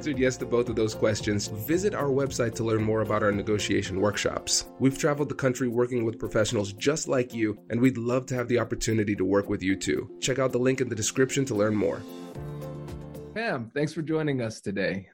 answered 0.00 0.18
yes 0.18 0.38
to 0.38 0.46
both 0.46 0.70
of 0.70 0.76
those 0.76 0.94
questions, 0.94 1.48
visit 1.48 1.94
our 1.94 2.08
website 2.08 2.54
to 2.54 2.64
learn 2.64 2.82
more 2.82 3.02
about 3.02 3.22
our 3.22 3.30
negotiation 3.30 4.00
workshops. 4.00 4.64
We've 4.78 4.96
traveled 4.96 5.28
the 5.28 5.34
country 5.34 5.68
working 5.68 6.06
with 6.06 6.18
professionals 6.18 6.72
just 6.72 7.06
like 7.06 7.34
you, 7.34 7.58
and 7.68 7.78
we'd 7.78 7.98
love 7.98 8.24
to 8.28 8.34
have 8.34 8.48
the 8.48 8.60
opportunity 8.60 9.14
to 9.14 9.26
work 9.26 9.50
with 9.50 9.62
you 9.62 9.76
too. 9.76 10.10
Check 10.18 10.38
out 10.38 10.52
the 10.52 10.58
link 10.58 10.80
in 10.80 10.88
the 10.88 10.94
description 10.94 11.44
to 11.44 11.54
learn 11.54 11.76
more. 11.76 12.00
Pam, 13.34 13.70
thanks 13.74 13.92
for 13.92 14.00
joining 14.00 14.40
us 14.40 14.62
today. 14.62 15.06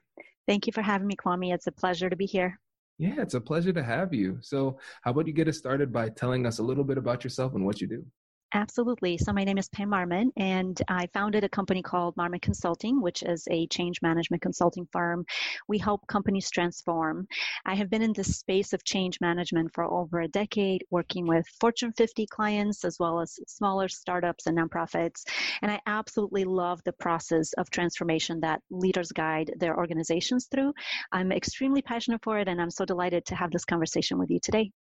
Thank 0.47 0.67
you 0.67 0.71
for 0.71 0.81
having 0.81 1.07
me, 1.07 1.17
Kwame. 1.17 1.53
It's 1.53 1.67
a 1.67 1.71
pleasure 1.73 2.09
to 2.09 2.15
be 2.15 2.25
here. 2.25 2.57
Yeah, 2.97 3.21
it's 3.21 3.33
a 3.33 3.41
pleasure 3.41 3.73
to 3.73 3.83
have 3.83 4.13
you. 4.13 4.37
So, 4.39 4.79
how 5.01 5.11
about 5.11 5.27
you 5.27 5.33
get 5.33 5.49
us 5.49 5.57
started 5.57 5.91
by 5.91 6.07
telling 6.07 6.45
us 6.45 6.59
a 6.59 6.63
little 6.63 6.85
bit 6.85 6.97
about 6.97 7.25
yourself 7.25 7.55
and 7.55 7.65
what 7.65 7.81
you 7.81 7.87
do? 7.87 8.05
Absolutely. 8.53 9.17
So 9.17 9.33
my 9.33 9.43
name 9.43 9.57
is 9.57 9.67
Pam 9.67 9.89
Marmon, 9.89 10.31
and 10.37 10.81
I 10.87 11.07
founded 11.07 11.43
a 11.43 11.49
company 11.49 11.81
called 11.81 12.15
Marmon 12.15 12.41
Consulting, 12.41 13.01
which 13.01 13.21
is 13.21 13.45
a 13.51 13.67
change 13.67 14.01
management 14.01 14.41
consulting 14.41 14.87
firm. 14.93 15.25
We 15.67 15.77
help 15.77 16.07
companies 16.07 16.49
transform. 16.49 17.27
I 17.65 17.75
have 17.75 17.89
been 17.89 18.01
in 18.01 18.13
the 18.13 18.23
space 18.23 18.71
of 18.71 18.85
change 18.85 19.19
management 19.19 19.73
for 19.73 19.83
over 19.83 20.21
a 20.21 20.29
decade, 20.29 20.85
working 20.89 21.27
with 21.27 21.45
Fortune 21.59 21.91
50 21.97 22.25
clients 22.27 22.85
as 22.85 22.97
well 22.99 23.19
as 23.19 23.37
smaller 23.47 23.89
startups 23.89 24.47
and 24.47 24.57
nonprofits. 24.57 25.25
And 25.61 25.69
I 25.69 25.81
absolutely 25.85 26.45
love 26.45 26.81
the 26.85 26.93
process 26.93 27.51
of 27.53 27.69
transformation 27.69 28.39
that 28.39 28.61
leaders 28.69 29.11
guide 29.11 29.51
their 29.57 29.77
organizations 29.77 30.47
through. 30.49 30.73
I'm 31.11 31.33
extremely 31.33 31.81
passionate 31.81 32.23
for 32.23 32.39
it, 32.39 32.47
and 32.47 32.61
I'm 32.61 32.71
so 32.71 32.85
delighted 32.85 33.25
to 33.25 33.35
have 33.35 33.51
this 33.51 33.65
conversation 33.65 34.17
with 34.17 34.29
you 34.29 34.39
today. 34.41 34.71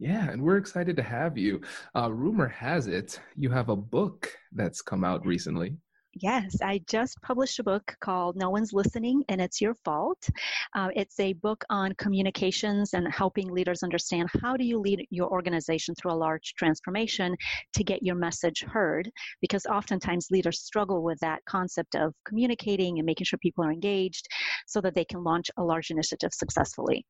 Yeah, 0.00 0.30
and 0.30 0.42
we're 0.42 0.56
excited 0.56 0.96
to 0.96 1.02
have 1.02 1.36
you. 1.36 1.60
Uh, 1.94 2.10
rumor 2.10 2.48
has 2.48 2.86
it 2.86 3.20
you 3.36 3.50
have 3.50 3.68
a 3.68 3.76
book 3.76 4.32
that's 4.50 4.80
come 4.80 5.04
out 5.04 5.26
recently. 5.26 5.76
Yes, 6.14 6.56
I 6.62 6.80
just 6.88 7.20
published 7.22 7.58
a 7.58 7.62
book 7.62 7.94
called 8.00 8.34
No 8.34 8.48
One's 8.48 8.72
Listening 8.72 9.22
and 9.28 9.42
It's 9.42 9.60
Your 9.60 9.74
Fault. 9.84 10.26
Uh, 10.74 10.88
it's 10.96 11.20
a 11.20 11.34
book 11.34 11.62
on 11.68 11.92
communications 11.98 12.94
and 12.94 13.12
helping 13.12 13.48
leaders 13.48 13.82
understand 13.82 14.30
how 14.42 14.56
do 14.56 14.64
you 14.64 14.78
lead 14.78 15.06
your 15.10 15.30
organization 15.30 15.94
through 15.94 16.12
a 16.12 16.14
large 16.14 16.54
transformation 16.56 17.36
to 17.74 17.84
get 17.84 18.02
your 18.02 18.16
message 18.16 18.62
heard 18.62 19.08
because 19.42 19.66
oftentimes 19.66 20.28
leaders 20.30 20.60
struggle 20.60 21.02
with 21.04 21.18
that 21.20 21.44
concept 21.44 21.94
of 21.94 22.14
communicating 22.24 22.98
and 22.98 23.06
making 23.06 23.26
sure 23.26 23.38
people 23.38 23.64
are 23.64 23.72
engaged 23.72 24.26
so 24.66 24.80
that 24.80 24.94
they 24.94 25.04
can 25.04 25.22
launch 25.22 25.50
a 25.58 25.62
large 25.62 25.90
initiative 25.90 26.32
successfully. 26.32 27.04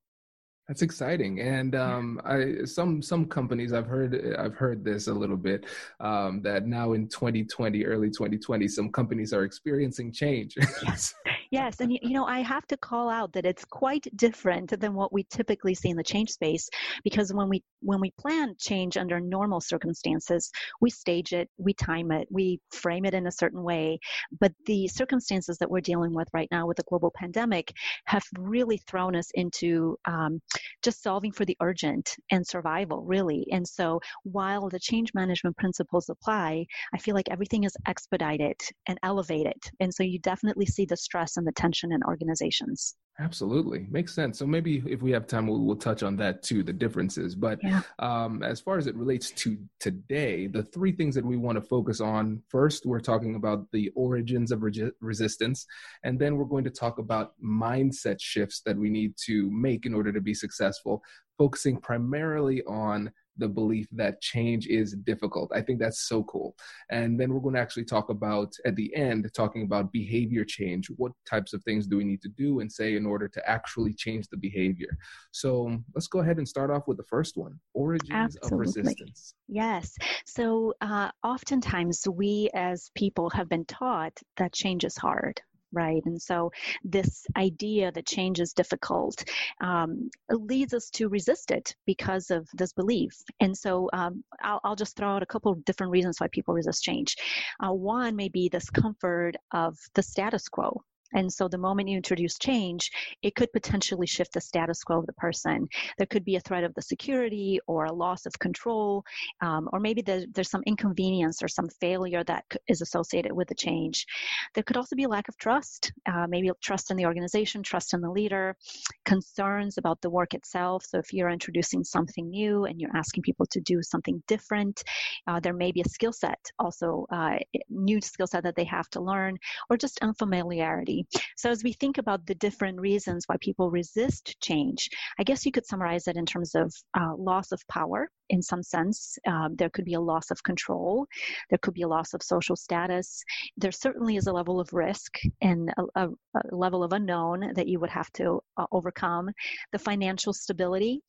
That's 0.70 0.82
exciting, 0.82 1.40
and 1.40 1.74
um, 1.74 2.20
I, 2.24 2.64
some 2.64 3.02
some 3.02 3.26
companies 3.26 3.72
I've 3.72 3.88
heard 3.88 4.36
I've 4.38 4.54
heard 4.54 4.84
this 4.84 5.08
a 5.08 5.12
little 5.12 5.36
bit 5.36 5.66
um, 5.98 6.42
that 6.42 6.64
now 6.64 6.92
in 6.92 7.08
2020, 7.08 7.84
early 7.86 8.08
2020, 8.08 8.68
some 8.68 8.92
companies 8.92 9.32
are 9.32 9.42
experiencing 9.42 10.12
change. 10.12 10.56
yes, 10.84 11.12
yes, 11.50 11.80
and 11.80 11.92
you 11.92 12.10
know 12.10 12.24
I 12.24 12.40
have 12.40 12.66
to 12.68 12.76
call 12.76 13.08
out 13.08 13.32
that 13.32 13.46
it's 13.46 13.64
quite 13.64 14.06
different 14.16 14.78
than 14.80 14.94
what 14.94 15.12
we 15.12 15.24
typically 15.24 15.74
see 15.74 15.90
in 15.90 15.96
the 15.96 16.02
change 16.02 16.30
space 16.30 16.68
because 17.04 17.32
when 17.32 17.48
we 17.48 17.62
when 17.80 18.00
we 18.00 18.12
plan 18.18 18.54
change 18.58 18.96
under 18.96 19.20
normal 19.20 19.60
circumstances, 19.60 20.50
we 20.80 20.90
stage 20.90 21.32
it, 21.32 21.48
we 21.58 21.74
time 21.74 22.10
it, 22.12 22.28
we 22.30 22.60
frame 22.72 23.04
it 23.04 23.14
in 23.14 23.26
a 23.26 23.32
certain 23.32 23.62
way. 23.62 23.98
But 24.38 24.52
the 24.66 24.88
circumstances 24.88 25.58
that 25.58 25.70
we're 25.70 25.80
dealing 25.80 26.14
with 26.14 26.28
right 26.32 26.48
now 26.50 26.66
with 26.66 26.76
the 26.76 26.84
global 26.88 27.12
pandemic 27.16 27.72
have 28.06 28.24
really 28.38 28.78
thrown 28.88 29.16
us 29.16 29.30
into 29.34 29.96
um, 30.06 30.40
just 30.82 31.02
solving 31.02 31.32
for 31.32 31.44
the 31.44 31.56
urgent 31.60 32.16
and 32.30 32.46
survival, 32.46 33.02
really. 33.04 33.46
And 33.52 33.66
so 33.66 34.00
while 34.24 34.68
the 34.68 34.78
change 34.78 35.12
management 35.14 35.56
principles 35.56 36.08
apply, 36.08 36.66
I 36.94 36.98
feel 36.98 37.14
like 37.14 37.30
everything 37.30 37.64
is 37.64 37.76
expedited 37.86 38.60
and 38.86 38.98
elevated. 39.02 39.60
And 39.80 39.92
so 39.92 40.02
you 40.02 40.18
definitely 40.18 40.66
see 40.66 40.84
the 40.84 40.96
stress 40.96 41.36
the 41.44 41.52
tension 41.52 41.92
in 41.92 42.02
organizations. 42.04 42.96
Absolutely. 43.18 43.86
Makes 43.90 44.14
sense. 44.14 44.38
So 44.38 44.46
maybe 44.46 44.82
if 44.86 45.02
we 45.02 45.10
have 45.10 45.26
time, 45.26 45.46
we'll, 45.46 45.60
we'll 45.60 45.76
touch 45.76 46.02
on 46.02 46.16
that 46.16 46.42
too, 46.42 46.62
the 46.62 46.72
differences. 46.72 47.34
But 47.34 47.58
yeah. 47.62 47.82
um, 47.98 48.42
as 48.42 48.60
far 48.60 48.78
as 48.78 48.86
it 48.86 48.96
relates 48.96 49.30
to 49.32 49.58
today, 49.78 50.46
the 50.46 50.62
three 50.62 50.92
things 50.92 51.16
that 51.16 51.24
we 51.24 51.36
want 51.36 51.56
to 51.56 51.62
focus 51.62 52.00
on 52.00 52.42
first, 52.48 52.86
we're 52.86 52.98
talking 53.00 53.34
about 53.34 53.66
the 53.72 53.90
origins 53.94 54.52
of 54.52 54.62
re- 54.62 54.90
resistance. 55.02 55.66
And 56.02 56.18
then 56.18 56.36
we're 56.36 56.44
going 56.44 56.64
to 56.64 56.70
talk 56.70 56.98
about 56.98 57.32
mindset 57.44 58.20
shifts 58.20 58.62
that 58.64 58.78
we 58.78 58.88
need 58.88 59.12
to 59.26 59.50
make 59.50 59.84
in 59.84 59.92
order 59.92 60.12
to 60.12 60.20
be 60.22 60.32
successful, 60.32 61.02
focusing 61.36 61.78
primarily 61.78 62.62
on 62.62 63.10
the 63.36 63.48
belief 63.48 63.86
that 63.92 64.20
change 64.20 64.66
is 64.66 64.92
difficult. 64.92 65.50
I 65.54 65.62
think 65.62 65.78
that's 65.78 66.06
so 66.06 66.24
cool. 66.24 66.54
And 66.90 67.18
then 67.18 67.32
we're 67.32 67.40
going 67.40 67.54
to 67.54 67.60
actually 67.60 67.86
talk 67.86 68.10
about, 68.10 68.52
at 68.66 68.76
the 68.76 68.94
end, 68.94 69.30
talking 69.34 69.62
about 69.62 69.92
behavior 69.92 70.44
change. 70.44 70.88
What 70.96 71.12
types 71.26 71.54
of 71.54 71.62
things 71.64 71.86
do 71.86 71.96
we 71.96 72.04
need 72.04 72.20
to 72.22 72.28
do 72.28 72.60
and 72.60 72.70
say 72.70 72.96
in 72.96 73.06
order 73.10 73.28
to 73.28 73.50
actually 73.50 73.94
change 73.94 74.28
the 74.28 74.36
behavior? 74.36 74.96
So 75.32 75.78
let's 75.94 76.08
go 76.08 76.20
ahead 76.20 76.38
and 76.38 76.48
start 76.48 76.70
off 76.70 76.86
with 76.86 76.96
the 76.96 77.04
first 77.04 77.36
one 77.36 77.58
origins 77.74 78.36
Absolutely. 78.36 78.54
of 78.54 78.60
resistance. 78.60 79.34
Yes. 79.48 79.96
So 80.26 80.74
uh, 80.80 81.10
oftentimes 81.22 82.06
we 82.08 82.50
as 82.54 82.90
people 82.94 83.30
have 83.30 83.48
been 83.48 83.64
taught 83.64 84.18
that 84.36 84.52
change 84.52 84.84
is 84.84 84.96
hard 84.96 85.40
right? 85.72 86.02
And 86.04 86.20
so 86.20 86.50
this 86.84 87.26
idea 87.36 87.92
that 87.92 88.06
change 88.06 88.40
is 88.40 88.52
difficult 88.52 89.24
um, 89.60 90.10
leads 90.30 90.74
us 90.74 90.90
to 90.90 91.08
resist 91.08 91.50
it 91.50 91.74
because 91.86 92.30
of 92.30 92.48
this 92.54 92.72
belief. 92.72 93.12
And 93.40 93.56
so 93.56 93.88
um, 93.92 94.24
I'll, 94.42 94.60
I'll, 94.64 94.76
just 94.80 94.96
throw 94.96 95.10
out 95.10 95.22
a 95.22 95.26
couple 95.26 95.52
of 95.52 95.64
different 95.64 95.92
reasons 95.92 96.18
why 96.18 96.28
people 96.32 96.54
resist 96.54 96.82
change. 96.82 97.16
Uh, 97.62 97.72
one 97.72 98.16
may 98.16 98.28
be 98.28 98.48
this 98.48 98.70
comfort 98.70 99.36
of 99.52 99.76
the 99.94 100.02
status 100.02 100.48
quo, 100.48 100.82
and 101.14 101.32
so 101.32 101.48
the 101.48 101.58
moment 101.58 101.88
you 101.88 101.96
introduce 101.96 102.38
change, 102.38 102.90
it 103.22 103.34
could 103.34 103.52
potentially 103.52 104.06
shift 104.06 104.32
the 104.32 104.40
status 104.40 104.82
quo 104.82 104.98
of 104.98 105.06
the 105.06 105.12
person. 105.14 105.68
There 105.98 106.06
could 106.06 106.24
be 106.24 106.36
a 106.36 106.40
threat 106.40 106.64
of 106.64 106.74
the 106.74 106.82
security 106.82 107.60
or 107.66 107.86
a 107.86 107.92
loss 107.92 108.26
of 108.26 108.38
control, 108.38 109.04
um, 109.40 109.68
or 109.72 109.80
maybe 109.80 110.02
there's, 110.02 110.26
there's 110.34 110.50
some 110.50 110.62
inconvenience 110.66 111.42
or 111.42 111.48
some 111.48 111.68
failure 111.80 112.24
that 112.24 112.44
is 112.68 112.80
associated 112.80 113.32
with 113.32 113.48
the 113.48 113.54
change. 113.54 114.06
There 114.54 114.64
could 114.64 114.76
also 114.76 114.96
be 114.96 115.04
a 115.04 115.08
lack 115.08 115.28
of 115.28 115.36
trust, 115.38 115.92
uh, 116.06 116.26
maybe 116.28 116.50
trust 116.62 116.90
in 116.90 116.96
the 116.96 117.06
organization, 117.06 117.62
trust 117.62 117.94
in 117.94 118.00
the 118.00 118.10
leader, 118.10 118.56
concerns 119.04 119.78
about 119.78 120.00
the 120.00 120.10
work 120.10 120.34
itself. 120.34 120.84
So 120.84 120.98
if 120.98 121.12
you're 121.12 121.30
introducing 121.30 121.84
something 121.84 122.28
new 122.30 122.64
and 122.64 122.80
you're 122.80 122.96
asking 122.96 123.22
people 123.22 123.46
to 123.46 123.60
do 123.60 123.82
something 123.82 124.22
different, 124.26 124.82
uh, 125.26 125.40
there 125.40 125.54
may 125.54 125.72
be 125.72 125.80
a 125.80 125.88
skill 125.88 126.12
set 126.12 126.38
also, 126.58 127.06
uh, 127.10 127.38
new 127.68 128.00
skill 128.00 128.26
set 128.26 128.42
that 128.42 128.56
they 128.56 128.64
have 128.64 128.88
to 128.90 129.00
learn, 129.00 129.36
or 129.68 129.76
just 129.76 129.98
unfamiliarity 130.02 130.99
so, 131.36 131.50
as 131.50 131.64
we 131.64 131.72
think 131.72 131.98
about 131.98 132.26
the 132.26 132.34
different 132.34 132.80
reasons 132.80 133.24
why 133.26 133.36
people 133.40 133.70
resist 133.70 134.36
change, 134.40 134.88
I 135.18 135.24
guess 135.24 135.44
you 135.44 135.52
could 135.52 135.66
summarize 135.66 136.06
it 136.08 136.16
in 136.16 136.26
terms 136.26 136.54
of 136.54 136.72
uh, 136.98 137.14
loss 137.16 137.52
of 137.52 137.60
power 137.68 138.08
in 138.30 138.42
some 138.42 138.62
sense. 138.62 139.18
Um, 139.26 139.54
there 139.56 139.70
could 139.70 139.84
be 139.84 139.94
a 139.94 140.00
loss 140.00 140.30
of 140.30 140.42
control, 140.42 141.06
there 141.50 141.58
could 141.58 141.74
be 141.74 141.82
a 141.82 141.88
loss 141.88 142.14
of 142.14 142.22
social 142.22 142.56
status. 142.56 143.22
There 143.56 143.72
certainly 143.72 144.16
is 144.16 144.26
a 144.26 144.32
level 144.32 144.58
of 144.60 144.72
risk 144.72 145.18
and 145.42 145.70
a, 145.76 145.82
a, 146.02 146.08
a 146.52 146.56
level 146.56 146.82
of 146.82 146.92
unknown 146.92 147.52
that 147.54 147.68
you 147.68 147.78
would 147.80 147.90
have 147.90 148.10
to 148.12 148.40
uh, 148.56 148.66
overcome, 148.72 149.30
the 149.72 149.78
financial 149.78 150.32
stability, 150.32 151.02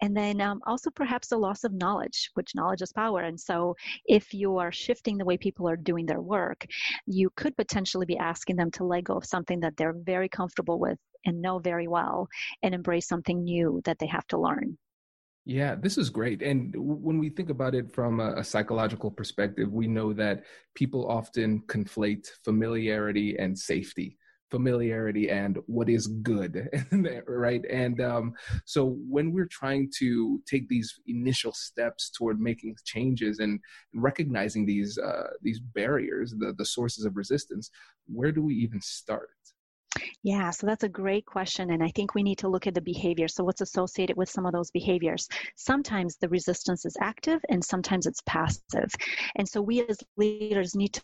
and 0.00 0.16
then 0.16 0.40
um, 0.40 0.60
also 0.66 0.90
perhaps 0.90 1.32
a 1.32 1.36
loss 1.36 1.64
of 1.64 1.72
knowledge, 1.72 2.30
which 2.34 2.54
knowledge 2.54 2.82
is 2.82 2.92
power. 2.92 3.20
And 3.20 3.38
so, 3.38 3.74
if 4.06 4.32
you 4.32 4.56
are 4.56 4.72
shifting 4.72 5.18
the 5.18 5.24
way 5.24 5.36
people 5.36 5.68
are 5.68 5.76
doing 5.76 6.06
their 6.06 6.20
work, 6.20 6.64
you 7.06 7.30
could 7.36 7.56
potentially 7.56 8.06
be 8.06 8.16
asking 8.16 8.56
them 8.56 8.70
to 8.72 8.84
let 8.84 9.04
go 9.04 9.14
of 9.14 9.24
something 9.24 9.60
that 9.60 9.76
they're 9.76 9.96
very 10.04 10.28
comfortable 10.28 10.78
with 10.78 10.98
and 11.24 11.42
know 11.42 11.58
very 11.58 11.88
well 11.88 12.28
and 12.62 12.74
embrace 12.74 13.08
something 13.08 13.42
new 13.42 13.80
that 13.84 13.98
they 13.98 14.06
have 14.06 14.26
to 14.28 14.38
learn. 14.38 14.78
Yeah, 15.48 15.76
this 15.76 15.96
is 15.96 16.10
great. 16.10 16.42
And 16.42 16.74
when 16.76 17.18
we 17.18 17.30
think 17.30 17.48
about 17.48 17.74
it 17.74 17.90
from 17.90 18.20
a, 18.20 18.34
a, 18.34 18.44
psychological 18.44 19.10
perspective, 19.10 19.72
we 19.72 19.86
know 19.86 20.12
that 20.12 20.44
people 20.74 21.08
often 21.08 21.62
conflate 21.66 22.28
familiarity 22.44 23.34
and 23.38 23.58
safety, 23.58 24.18
familiarity 24.50 25.30
and 25.30 25.58
what 25.64 25.88
is 25.88 26.06
good, 26.06 26.68
right? 27.26 27.64
And 27.70 27.98
um, 28.02 28.34
so 28.66 28.98
when 29.08 29.32
we're 29.32 29.48
trying 29.50 29.90
to 30.00 30.42
take 30.46 30.68
these 30.68 31.00
initial 31.06 31.54
steps 31.54 32.10
toward 32.10 32.38
making 32.38 32.76
changes 32.84 33.38
and 33.38 33.58
recognizing 33.94 34.66
these 34.66 34.98
uh, 34.98 35.30
these 35.40 35.60
barriers, 35.60 36.34
the 36.38 36.52
the 36.58 36.66
sources 36.66 37.06
of 37.06 37.16
resistance, 37.16 37.70
where 38.06 38.32
do 38.32 38.42
we 38.42 38.54
even 38.54 38.82
start? 38.82 39.30
Yeah, 40.22 40.50
so 40.50 40.66
that's 40.66 40.84
a 40.84 40.88
great 40.88 41.26
question. 41.26 41.70
And 41.70 41.82
I 41.82 41.88
think 41.94 42.14
we 42.14 42.22
need 42.22 42.38
to 42.38 42.48
look 42.48 42.66
at 42.66 42.74
the 42.74 42.80
behavior. 42.80 43.28
So, 43.28 43.44
what's 43.44 43.60
associated 43.60 44.16
with 44.16 44.28
some 44.28 44.46
of 44.46 44.52
those 44.52 44.70
behaviors? 44.70 45.28
Sometimes 45.56 46.16
the 46.16 46.28
resistance 46.28 46.84
is 46.84 46.96
active 47.00 47.40
and 47.48 47.64
sometimes 47.64 48.06
it's 48.06 48.22
passive. 48.26 48.90
And 49.36 49.48
so, 49.48 49.62
we 49.62 49.86
as 49.88 49.98
leaders 50.16 50.74
need 50.74 50.94
to 50.94 51.02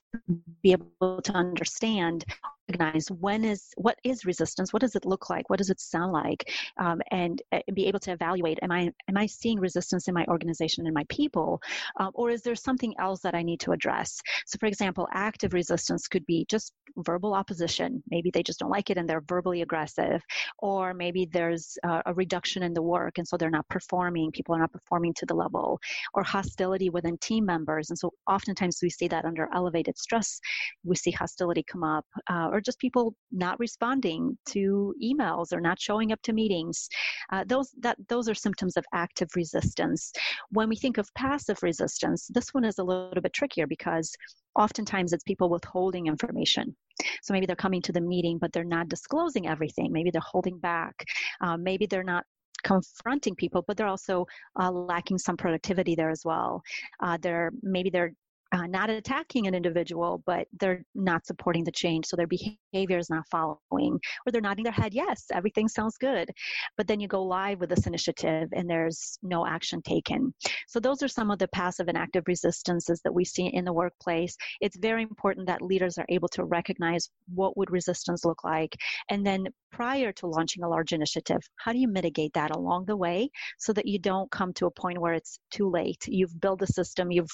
be 0.62 0.72
able 0.72 1.22
to 1.22 1.32
understand 1.32 2.24
recognize 2.68 3.10
when 3.10 3.44
is 3.44 3.70
what 3.76 3.98
is 4.04 4.24
resistance 4.24 4.72
what 4.72 4.80
does 4.80 4.94
it 4.94 5.04
look 5.04 5.28
like 5.28 5.48
what 5.50 5.58
does 5.58 5.70
it 5.70 5.80
sound 5.80 6.12
like 6.12 6.50
um, 6.78 7.00
and, 7.10 7.42
and, 7.52 7.62
be 7.74 7.86
able 7.86 7.98
to 7.98 8.12
evaluate 8.12 8.58
am 8.62 8.72
i 8.72 8.90
am 9.08 9.16
i 9.16 9.26
seeing 9.26 9.58
resistance 9.58 10.08
in 10.08 10.14
my 10.14 10.24
organization 10.28 10.86
and 10.86 10.94
my 10.94 11.04
people 11.08 11.60
um, 12.00 12.10
or 12.14 12.30
is 12.30 12.42
there 12.42 12.54
something 12.54 12.94
else 12.98 13.20
that 13.20 13.34
i 13.34 13.42
need 13.42 13.60
to 13.60 13.72
address? 13.72 14.20
So 14.46 14.58
for 14.58 14.66
example 14.66 15.08
active 15.12 15.52
resistance 15.52 16.08
could 16.08 16.24
be 16.26 16.46
just 16.48 16.72
verbal 16.98 17.34
opposition. 17.34 18.02
Maybe 18.10 18.30
they 18.32 18.42
just 18.42 18.58
don't 18.58 18.70
like 18.70 18.90
it 18.90 18.98
and 18.98 19.08
they're 19.08 19.22
verbally 19.22 19.62
aggressive 19.62 20.22
or 20.60 20.94
maybe 20.94 21.28
there's 21.32 21.76
a, 21.84 22.02
a 22.06 22.14
reduction 22.14 22.62
in 22.62 22.72
the 22.72 22.82
work 22.82 23.18
and 23.18 23.26
so 23.26 23.36
they're 23.36 23.50
not 23.50 23.68
performing 23.68 24.30
people 24.32 24.54
are 24.54 24.60
not 24.60 24.72
performing 24.72 25.12
to 25.14 25.26
the 25.26 25.34
level 25.34 25.80
or 26.14 26.22
hostility 26.22 26.90
within 26.90 27.18
team 27.18 27.44
members 27.44 27.90
and 27.90 27.98
so 27.98 28.12
oftentimes 28.28 28.78
we 28.82 28.90
see 28.90 29.08
that 29.08 29.24
under 29.24 29.48
elevated 29.54 29.96
stress 29.98 30.40
we 30.84 30.96
see 30.96 31.10
hostility 31.10 31.62
come 31.62 31.82
up 31.82 32.06
uh, 32.28 32.48
or 32.54 32.60
just 32.60 32.78
people 32.78 33.16
not 33.32 33.58
responding 33.58 34.38
to 34.46 34.94
emails 35.02 35.52
or 35.52 35.60
not 35.60 35.80
showing 35.80 36.12
up 36.12 36.22
to 36.22 36.32
meetings. 36.32 36.88
Uh, 37.32 37.42
those 37.46 37.74
that 37.80 37.96
those 38.08 38.28
are 38.28 38.34
symptoms 38.34 38.76
of 38.76 38.84
active 38.94 39.28
resistance. 39.34 40.12
When 40.50 40.68
we 40.68 40.76
think 40.76 40.98
of 40.98 41.12
passive 41.14 41.58
resistance, 41.62 42.30
this 42.32 42.54
one 42.54 42.64
is 42.64 42.78
a 42.78 42.84
little 42.84 43.20
bit 43.20 43.32
trickier 43.32 43.66
because 43.66 44.14
oftentimes 44.56 45.12
it's 45.12 45.24
people 45.24 45.50
withholding 45.50 46.06
information. 46.06 46.76
So 47.22 47.34
maybe 47.34 47.46
they're 47.46 47.56
coming 47.56 47.82
to 47.82 47.92
the 47.92 48.00
meeting, 48.00 48.38
but 48.38 48.52
they're 48.52 48.62
not 48.62 48.88
disclosing 48.88 49.48
everything. 49.48 49.90
Maybe 49.90 50.12
they're 50.12 50.22
holding 50.24 50.58
back. 50.58 50.94
Um, 51.40 51.64
maybe 51.64 51.86
they're 51.86 52.04
not 52.04 52.24
confronting 52.62 53.34
people, 53.34 53.64
but 53.66 53.76
they're 53.76 53.88
also 53.88 54.26
uh, 54.60 54.70
lacking 54.70 55.18
some 55.18 55.36
productivity 55.36 55.96
there 55.96 56.10
as 56.10 56.22
well. 56.24 56.62
Uh, 57.00 57.18
they're 57.20 57.50
maybe 57.62 57.90
they're 57.90 58.12
uh, 58.54 58.66
not 58.66 58.88
attacking 58.88 59.48
an 59.48 59.54
individual, 59.54 60.22
but 60.26 60.46
they're 60.60 60.84
not 60.94 61.26
supporting 61.26 61.64
the 61.64 61.72
change. 61.72 62.06
So 62.06 62.16
their 62.16 62.28
behavior 62.28 62.98
is 62.98 63.10
not 63.10 63.24
following, 63.28 63.98
or 64.24 64.30
they're 64.30 64.40
nodding 64.40 64.62
their 64.62 64.72
head, 64.72 64.94
yes, 64.94 65.24
everything 65.32 65.66
sounds 65.66 65.96
good. 65.96 66.30
But 66.76 66.86
then 66.86 67.00
you 67.00 67.08
go 67.08 67.24
live 67.24 67.58
with 67.58 67.70
this 67.70 67.88
initiative 67.88 68.48
and 68.52 68.70
there's 68.70 69.18
no 69.22 69.44
action 69.44 69.82
taken. 69.82 70.32
So 70.68 70.78
those 70.78 71.02
are 71.02 71.08
some 71.08 71.32
of 71.32 71.40
the 71.40 71.48
passive 71.48 71.88
and 71.88 71.98
active 71.98 72.24
resistances 72.28 73.00
that 73.02 73.12
we 73.12 73.24
see 73.24 73.46
in 73.46 73.64
the 73.64 73.72
workplace. 73.72 74.36
It's 74.60 74.76
very 74.76 75.02
important 75.02 75.48
that 75.48 75.60
leaders 75.60 75.98
are 75.98 76.06
able 76.08 76.28
to 76.28 76.44
recognize 76.44 77.10
what 77.34 77.56
would 77.56 77.72
resistance 77.72 78.24
look 78.24 78.44
like. 78.44 78.76
And 79.10 79.26
then 79.26 79.48
prior 79.72 80.12
to 80.12 80.28
launching 80.28 80.62
a 80.62 80.68
large 80.68 80.92
initiative, 80.92 81.40
how 81.56 81.72
do 81.72 81.78
you 81.78 81.88
mitigate 81.88 82.32
that 82.34 82.54
along 82.54 82.84
the 82.84 82.96
way 82.96 83.30
so 83.58 83.72
that 83.72 83.86
you 83.86 83.98
don't 83.98 84.30
come 84.30 84.52
to 84.52 84.66
a 84.66 84.70
point 84.70 85.00
where 85.00 85.14
it's 85.14 85.40
too 85.50 85.68
late? 85.68 86.06
You've 86.06 86.40
built 86.40 86.62
a 86.62 86.66
system, 86.66 87.10
you've 87.10 87.30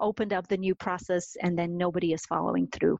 opened 0.00 0.32
up 0.32 0.48
the 0.48 0.61
new 0.62 0.74
process 0.74 1.36
and 1.42 1.58
then 1.58 1.76
nobody 1.76 2.12
is 2.12 2.24
following 2.26 2.66
through. 2.68 2.98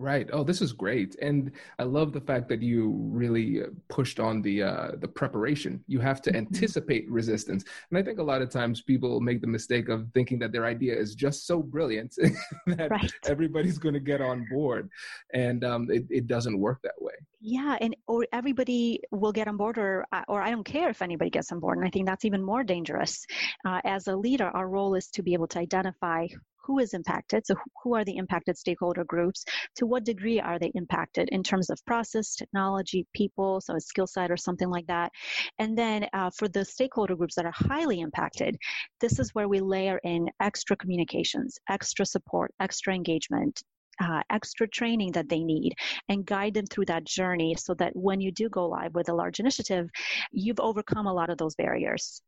Right. 0.00 0.30
Oh, 0.32 0.42
this 0.42 0.62
is 0.62 0.72
great, 0.72 1.16
and 1.20 1.52
I 1.78 1.82
love 1.82 2.14
the 2.14 2.22
fact 2.22 2.48
that 2.48 2.62
you 2.62 2.96
really 3.12 3.62
uh, 3.62 3.66
pushed 3.90 4.18
on 4.18 4.40
the 4.40 4.62
uh, 4.62 4.92
the 4.98 5.06
preparation. 5.06 5.84
You 5.88 6.00
have 6.00 6.22
to 6.22 6.30
mm-hmm. 6.30 6.38
anticipate 6.38 7.04
resistance, 7.10 7.64
and 7.90 7.98
I 7.98 8.02
think 8.02 8.18
a 8.18 8.22
lot 8.22 8.40
of 8.40 8.48
times 8.48 8.80
people 8.80 9.20
make 9.20 9.42
the 9.42 9.46
mistake 9.46 9.90
of 9.90 10.08
thinking 10.14 10.38
that 10.38 10.52
their 10.52 10.64
idea 10.64 10.96
is 10.96 11.14
just 11.14 11.46
so 11.46 11.62
brilliant 11.62 12.14
that 12.66 12.90
right. 12.90 13.12
everybody's 13.26 13.76
going 13.76 13.92
to 13.92 14.00
get 14.00 14.22
on 14.22 14.46
board, 14.50 14.88
and 15.34 15.62
um, 15.64 15.90
it, 15.90 16.06
it 16.08 16.26
doesn't 16.26 16.58
work 16.58 16.80
that 16.82 16.98
way. 16.98 17.12
Yeah, 17.42 17.76
and 17.82 17.94
or 18.06 18.26
everybody 18.32 19.02
will 19.10 19.32
get 19.32 19.48
on 19.48 19.58
board, 19.58 19.76
or 19.76 20.06
uh, 20.12 20.22
or 20.28 20.40
I 20.40 20.48
don't 20.48 20.64
care 20.64 20.88
if 20.88 21.02
anybody 21.02 21.28
gets 21.28 21.52
on 21.52 21.60
board, 21.60 21.76
and 21.76 21.86
I 21.86 21.90
think 21.90 22.06
that's 22.06 22.24
even 22.24 22.42
more 22.42 22.64
dangerous. 22.64 23.26
Uh, 23.66 23.82
as 23.84 24.06
a 24.06 24.16
leader, 24.16 24.48
our 24.54 24.66
role 24.66 24.94
is 24.94 25.08
to 25.08 25.22
be 25.22 25.34
able 25.34 25.48
to 25.48 25.58
identify 25.58 26.26
who 26.70 26.78
is 26.78 26.94
impacted. 26.94 27.44
So, 27.44 27.56
who 27.82 27.96
are 27.96 28.04
the 28.04 28.16
impacted 28.16 28.56
stakeholder 28.56 29.04
groups? 29.04 29.44
To 29.78 29.86
what 29.86 30.04
degree 30.04 30.38
are 30.38 30.58
they 30.58 30.70
impacted 30.76 31.28
in 31.32 31.42
terms 31.42 31.68
of 31.68 31.84
process, 31.84 32.36
technology, 32.36 33.06
people, 33.12 33.60
so 33.60 33.74
a 33.74 33.80
skill 33.80 34.06
set 34.06 34.30
or 34.30 34.36
something 34.36 34.70
like 34.70 34.86
that? 34.86 35.10
And 35.58 35.76
then 35.76 36.06
uh, 36.12 36.30
for 36.38 36.46
the 36.46 36.64
stakeholder 36.64 37.16
groups 37.16 37.34
that 37.34 37.44
are 37.44 37.68
highly 37.70 38.00
impacted, 38.00 38.56
this 39.00 39.18
is 39.18 39.34
where 39.34 39.48
we 39.48 39.58
layer 39.60 39.98
in 40.04 40.28
extra 40.40 40.76
communications, 40.76 41.58
extra 41.68 42.06
support, 42.06 42.54
extra 42.60 42.94
engagement, 42.94 43.60
uh, 44.00 44.22
extra 44.30 44.68
training 44.68 45.10
that 45.12 45.28
they 45.28 45.42
need 45.42 45.74
and 46.08 46.24
guide 46.24 46.54
them 46.54 46.66
through 46.66 46.86
that 46.86 47.04
journey 47.04 47.56
so 47.58 47.74
that 47.74 47.94
when 47.96 48.20
you 48.20 48.30
do 48.30 48.48
go 48.48 48.68
live 48.68 48.94
with 48.94 49.08
a 49.08 49.14
large 49.14 49.40
initiative, 49.40 49.88
you've 50.30 50.60
overcome 50.60 51.06
a 51.06 51.12
lot 51.12 51.30
of 51.30 51.38
those 51.38 51.56
barriers. 51.56 52.22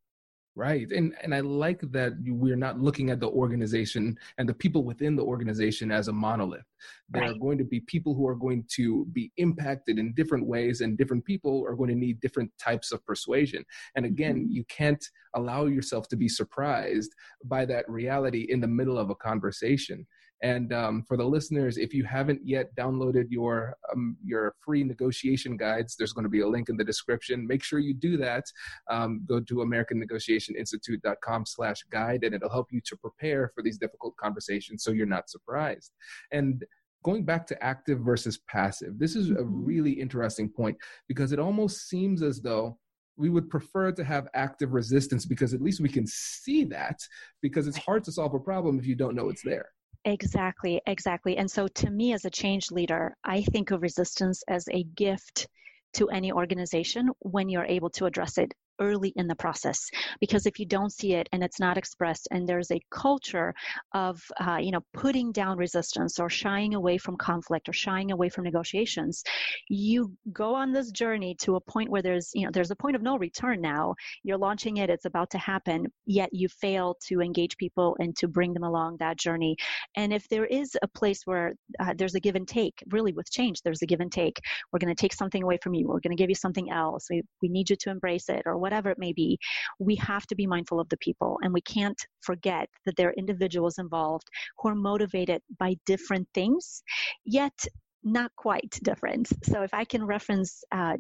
Right. 0.55 0.87
And 0.91 1.15
and 1.23 1.35
I 1.35 1.41
like 1.41 1.81
that 1.93 2.13
we're 2.27 2.57
not 2.57 2.79
looking 2.79 3.09
at 3.09 3.21
the 3.21 3.29
organization 3.29 4.19
and 4.37 4.47
the 4.47 4.53
people 4.53 4.85
within 4.85 5.17
the 5.17 5.23
organization 5.23 5.91
as 5.91 6.09
a 6.09 6.13
monolith. 6.13 6.67
There 7.09 7.23
right. 7.23 7.31
are 7.31 7.39
going 7.39 7.57
to 7.57 7.65
be 7.65 7.81
people 7.81 8.15
who 8.15 8.29
are 8.29 8.35
going 8.35 8.67
to 8.75 9.07
be 9.13 9.33
impacted 9.39 9.99
in 9.99 10.13
different 10.13 10.47
ways 10.47 10.83
and 10.83 10.99
different 10.99 11.25
people 11.25 11.65
are 11.67 11.75
going 11.75 11.89
to 11.89 11.97
need 11.97 12.21
different 12.21 12.51
types 12.59 12.93
of 12.93 13.03
persuasion. 13.07 13.65
And 13.97 14.05
again, 14.05 14.37
mm-hmm. 14.37 14.53
you 14.53 14.65
can't 14.65 15.03
allow 15.35 15.65
yourself 15.65 16.07
to 16.09 16.17
be 16.17 16.29
surprised 16.29 17.15
by 17.47 17.65
that 17.65 17.89
reality 17.89 18.47
in 18.51 18.61
the 18.61 18.69
middle 18.69 18.99
of 18.99 19.09
a 19.09 19.15
conversation. 19.15 20.07
And 20.43 20.73
um, 20.73 21.05
for 21.07 21.17
the 21.17 21.25
listeners, 21.25 21.79
if 21.79 21.95
you 21.95 22.03
haven't 22.05 22.41
yet 22.45 22.75
downloaded 22.77 23.27
your 23.31 23.77
um, 23.93 24.17
your 24.25 24.57
free 24.65 24.83
negotiation 24.83 25.57
guides, 25.57 25.95
there's 25.97 26.13
going 26.13 26.25
to 26.25 26.31
be 26.31 26.41
a 26.41 26.49
link 26.49 26.69
in 26.69 26.77
the 26.77 26.83
description. 26.85 27.47
Make 27.47 27.63
sure 27.63 27.79
you 27.79 27.95
do 27.95 28.17
that. 28.19 28.45
Um, 28.91 29.25
go 29.27 29.41
to 29.41 29.55
AmericanNegotiationInstitute.com/guide, 29.55 32.25
and 32.25 32.35
it'll 32.35 32.51
help 32.51 32.73
you 32.73 32.81
to 32.85 32.97
prepare 32.97 33.53
for 33.55 33.63
these 33.63 33.79
difficult 33.79 34.17
conversations, 34.17 34.83
so 34.83 34.91
you're 34.91 35.07
not 35.07 35.31
surprised. 35.31 35.93
And 36.33 36.65
going 37.03 37.25
back 37.25 37.47
to 37.49 37.63
active 37.63 38.01
versus 38.01 38.39
passive, 38.49 38.99
this 38.99 39.15
is 39.17 39.31
a 39.31 39.35
mm-hmm. 39.35 39.65
really 39.65 39.93
interesting 39.93 40.49
point 40.49 40.77
because 41.09 41.33
it 41.33 41.39
almost 41.39 41.89
seems 41.89 42.23
as 42.23 42.41
though 42.41 42.79
we 43.17 43.29
would 43.29 43.51
prefer 43.51 43.93
to 43.93 44.05
have 44.05 44.29
active 44.35 44.73
resistance 44.73 45.27
because 45.27 45.55
at 45.55 45.61
least 45.61 45.81
we 45.81 45.89
can 45.89 46.07
see 46.07 46.65
that 46.65 46.99
because 47.43 47.69
it's 47.69 47.77
hard 47.77 48.03
to 48.05 48.13
solve 48.13 48.35
a 48.35 48.39
problem 48.39 48.79
if 48.79 48.87
you 48.87 48.95
don't 48.95 49.15
know 49.15 49.29
it's 49.29 49.43
there. 49.43 49.69
Exactly, 50.05 50.81
exactly. 50.87 51.37
And 51.37 51.51
so, 51.51 51.67
to 51.69 51.91
me, 51.91 52.13
as 52.13 52.25
a 52.25 52.31
change 52.31 52.71
leader, 52.71 53.17
I 53.25 53.43
think 53.43 53.71
of 53.73 53.83
resistance 53.83 54.43
as 54.49 54.69
a 54.69 54.85
gift 54.85 55.49
to 55.95 56.09
any 56.09 56.33
organization 56.33 57.11
when 57.19 57.49
you're 57.49 57.65
able 57.65 57.91
to 57.91 58.07
address 58.07 58.39
it 58.39 58.55
early 58.83 59.13
in 59.17 59.27
the 59.27 59.35
process 59.37 59.79
because 60.21 60.45
if 60.47 60.59
you 60.59 60.67
don't 60.67 60.93
see 60.93 61.15
it 61.15 61.29
and 61.33 61.43
it's 61.43 61.61
not 61.61 61.79
expressed 61.79 62.29
and 62.33 62.47
there's 62.47 62.71
a 62.71 62.81
culture 62.91 63.55
of 63.95 64.21
uh, 64.47 64.59
you 64.61 64.73
know 64.73 64.81
putting 64.93 65.33
down 65.33 65.57
resistance 65.57 66.19
or 66.19 66.29
shying 66.29 66.75
away 66.75 66.99
from 66.99 67.17
conflict 67.17 67.69
or 67.69 67.73
shying 67.73 68.11
away 68.13 68.29
from 68.29 68.45
negotiations 68.45 69.23
you 69.69 70.13
go 70.33 70.55
on 70.55 70.73
this 70.73 70.91
journey 70.91 71.35
to 71.41 71.57
a 71.57 71.61
point 71.61 71.91
where 71.91 72.03
there's 72.03 72.31
you 72.35 72.45
know 72.45 72.51
there's 72.53 72.71
a 72.71 72.77
point 72.77 72.97
of 72.97 73.03
no 73.03 73.17
return 73.19 73.61
now. 73.61 73.95
You're 74.23 74.39
launching 74.39 74.79
it 74.79 74.91
it's 74.91 75.05
about 75.05 75.31
to 75.31 75.39
happen 75.39 75.87
yet 76.07 76.31
you 76.33 76.49
fail 76.49 76.97
to 77.09 77.21
engage 77.21 77.57
people 77.57 77.97
and 78.01 78.17
to 78.17 78.29
bring 78.29 78.53
them 78.53 78.65
along 78.65 78.97
that 78.99 79.19
journey. 79.19 79.57
And 79.97 80.13
if 80.13 80.29
there 80.29 80.47
is 80.47 80.77
a 80.83 80.89
place 80.89 81.23
where 81.25 81.55
uh, 81.81 81.95
there's 81.97 82.15
a 82.15 82.21
give 82.21 82.35
and 82.35 82.49
take 82.49 82.75
really 82.91 83.13
with 83.13 83.31
change 83.31 83.63
there's 83.63 83.83
a 83.83 83.87
give 83.87 84.01
and 84.01 84.13
take. 84.13 84.41
We're 84.73 84.79
going 84.79 84.95
to 84.95 85.01
take 85.01 85.15
something 85.15 85.43
away 85.43 85.59
from 85.63 85.75
you 85.75 85.87
we're 85.87 86.01
going 86.01 86.17
to 86.17 86.23
give 86.23 86.31
you 86.31 86.35
something 86.35 86.71
else 86.71 87.07
we, 87.11 87.23
we 87.43 87.49
need 87.49 87.71
you 87.71 87.77
to 87.77 87.91
embrace 87.91 88.29
it 88.29 88.43
or 88.47 88.57
whatever 88.57 88.72
it 88.91 88.99
may 88.99 89.13
be, 89.13 89.39
we 89.79 89.95
have 89.97 90.27
to 90.27 90.35
be 90.35 90.47
mindful 90.47 90.81
of 90.81 90.89
the 90.89 90.97
people 90.99 91.39
and 91.43 91.53
we 91.53 91.61
can't 91.61 92.01
forget 92.21 92.69
that 92.85 92.97
there 92.97 93.09
are 93.09 93.15
individuals 93.15 93.79
involved 93.79 94.27
who 94.59 94.69
are 94.69 94.75
motivated 94.75 95.43
by 95.59 95.75
different 95.87 96.29
things, 96.35 96.83
yet 97.25 97.67
not 98.05 98.31
quite 98.37 98.79
different. 98.83 99.29
So 99.45 99.63
if 99.63 99.73
I 99.73 99.85
can 99.85 100.05
reference 100.05 100.65
uh, 100.73 100.97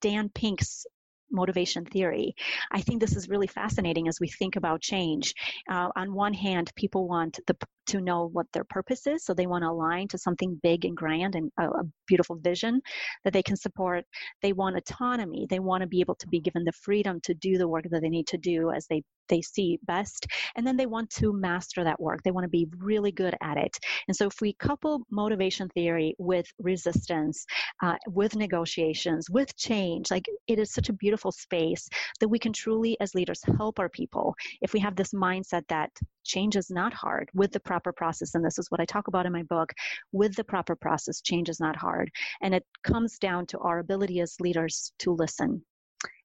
Dan 0.00 0.30
Pink's 0.34 0.86
motivation 1.34 1.84
theory. 1.84 2.34
I 2.70 2.80
think 2.80 3.00
this 3.00 3.16
is 3.16 3.28
really 3.28 3.46
fascinating 3.46 4.08
as 4.08 4.20
we 4.20 4.28
think 4.28 4.56
about 4.56 4.80
change. 4.80 5.34
Uh, 5.70 5.88
on 5.96 6.14
one 6.14 6.32
hand, 6.32 6.70
people 6.76 7.08
want 7.08 7.40
the 7.46 7.56
to 7.86 8.00
know 8.00 8.28
what 8.32 8.46
their 8.52 8.64
purpose 8.64 9.06
is. 9.06 9.24
So 9.24 9.34
they 9.34 9.46
want 9.46 9.62
to 9.62 9.70
align 9.70 10.08
to 10.08 10.18
something 10.18 10.58
big 10.62 10.84
and 10.84 10.96
grand 10.96 11.34
and 11.34 11.50
a, 11.58 11.68
a 11.68 11.82
beautiful 12.06 12.36
vision 12.36 12.80
that 13.24 13.32
they 13.32 13.42
can 13.42 13.56
support. 13.56 14.04
They 14.42 14.52
want 14.52 14.76
autonomy. 14.76 15.46
They 15.48 15.60
want 15.60 15.82
to 15.82 15.86
be 15.86 16.00
able 16.00 16.16
to 16.16 16.28
be 16.28 16.40
given 16.40 16.64
the 16.64 16.72
freedom 16.72 17.20
to 17.22 17.34
do 17.34 17.58
the 17.58 17.68
work 17.68 17.84
that 17.90 18.02
they 18.02 18.08
need 18.08 18.26
to 18.28 18.38
do 18.38 18.70
as 18.70 18.86
they 18.86 19.02
they 19.28 19.40
see 19.40 19.78
best 19.84 20.26
and 20.56 20.66
then 20.66 20.76
they 20.76 20.86
want 20.86 21.08
to 21.10 21.32
master 21.32 21.84
that 21.84 22.00
work 22.00 22.22
they 22.22 22.30
want 22.30 22.44
to 22.44 22.48
be 22.48 22.68
really 22.78 23.12
good 23.12 23.34
at 23.42 23.56
it 23.56 23.76
and 24.08 24.16
so 24.16 24.26
if 24.26 24.40
we 24.40 24.52
couple 24.54 25.02
motivation 25.10 25.68
theory 25.70 26.14
with 26.18 26.46
resistance 26.58 27.44
uh, 27.82 27.96
with 28.08 28.36
negotiations 28.36 29.30
with 29.30 29.56
change 29.56 30.10
like 30.10 30.26
it 30.46 30.58
is 30.58 30.72
such 30.72 30.88
a 30.88 30.94
beautiful 30.94 31.32
space 31.32 31.88
that 32.20 32.28
we 32.28 32.38
can 32.38 32.52
truly 32.52 32.96
as 33.00 33.14
leaders 33.14 33.40
help 33.56 33.78
our 33.78 33.88
people 33.88 34.34
if 34.60 34.72
we 34.72 34.80
have 34.80 34.96
this 34.96 35.12
mindset 35.12 35.62
that 35.68 35.90
change 36.24 36.56
is 36.56 36.70
not 36.70 36.92
hard 36.92 37.28
with 37.34 37.52
the 37.52 37.60
proper 37.60 37.92
process 37.92 38.34
and 38.34 38.44
this 38.44 38.58
is 38.58 38.70
what 38.70 38.80
i 38.80 38.84
talk 38.84 39.08
about 39.08 39.26
in 39.26 39.32
my 39.32 39.42
book 39.44 39.72
with 40.12 40.34
the 40.36 40.44
proper 40.44 40.76
process 40.76 41.20
change 41.20 41.48
is 41.48 41.60
not 41.60 41.76
hard. 41.76 42.10
And 42.42 42.54
it 42.54 42.64
comes 42.82 43.18
down 43.18 43.46
to 43.46 43.58
our 43.58 43.80
ability 43.80 44.20
as 44.20 44.40
leaders 44.40 44.92
to 45.00 45.12
listen. 45.12 45.64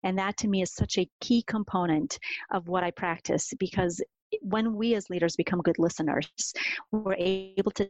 And 0.03 0.17
that 0.17 0.37
to 0.37 0.47
me 0.47 0.61
is 0.61 0.73
such 0.73 0.97
a 0.97 1.09
key 1.21 1.43
component 1.47 2.17
of 2.51 2.67
what 2.67 2.83
i 2.83 2.91
practice 2.91 3.53
because 3.59 4.01
when 4.41 4.75
we 4.75 4.93
as 4.95 5.09
leaders 5.09 5.35
become 5.35 5.61
good 5.61 5.79
listeners 5.79 6.53
we're 6.91 7.15
able 7.17 7.71
to 7.71 7.89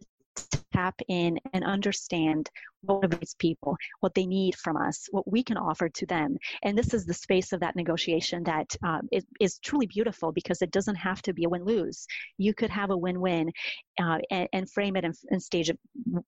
tap 0.79 0.99
in 1.07 1.39
and 1.53 1.63
understand 1.63 2.49
what 2.81 3.01
motivates 3.01 3.37
people, 3.37 3.75
what 3.99 4.13
they 4.13 4.25
need 4.25 4.55
from 4.55 4.77
us, 4.77 5.07
what 5.11 5.29
we 5.29 5.43
can 5.43 5.57
offer 5.57 5.89
to 5.89 6.05
them. 6.05 6.37
And 6.63 6.77
this 6.77 6.93
is 6.93 7.05
the 7.05 7.13
space 7.13 7.51
of 7.51 7.59
that 7.59 7.75
negotiation 7.75 8.43
that 8.43 8.67
um, 8.83 9.01
is, 9.11 9.25
is 9.39 9.59
truly 9.59 9.87
beautiful 9.87 10.31
because 10.31 10.61
it 10.61 10.71
doesn't 10.71 10.95
have 10.95 11.21
to 11.23 11.33
be 11.33 11.43
a 11.43 11.49
win 11.49 11.65
lose. 11.65 12.05
You 12.37 12.53
could 12.53 12.69
have 12.69 12.89
a 12.91 12.97
win 12.97 13.19
win 13.19 13.51
uh, 14.01 14.19
and, 14.31 14.47
and, 14.53 14.69
frame 14.69 14.95
it 14.95 15.03
and, 15.03 15.15
and 15.29 15.41
stage 15.41 15.69
it 15.69 15.79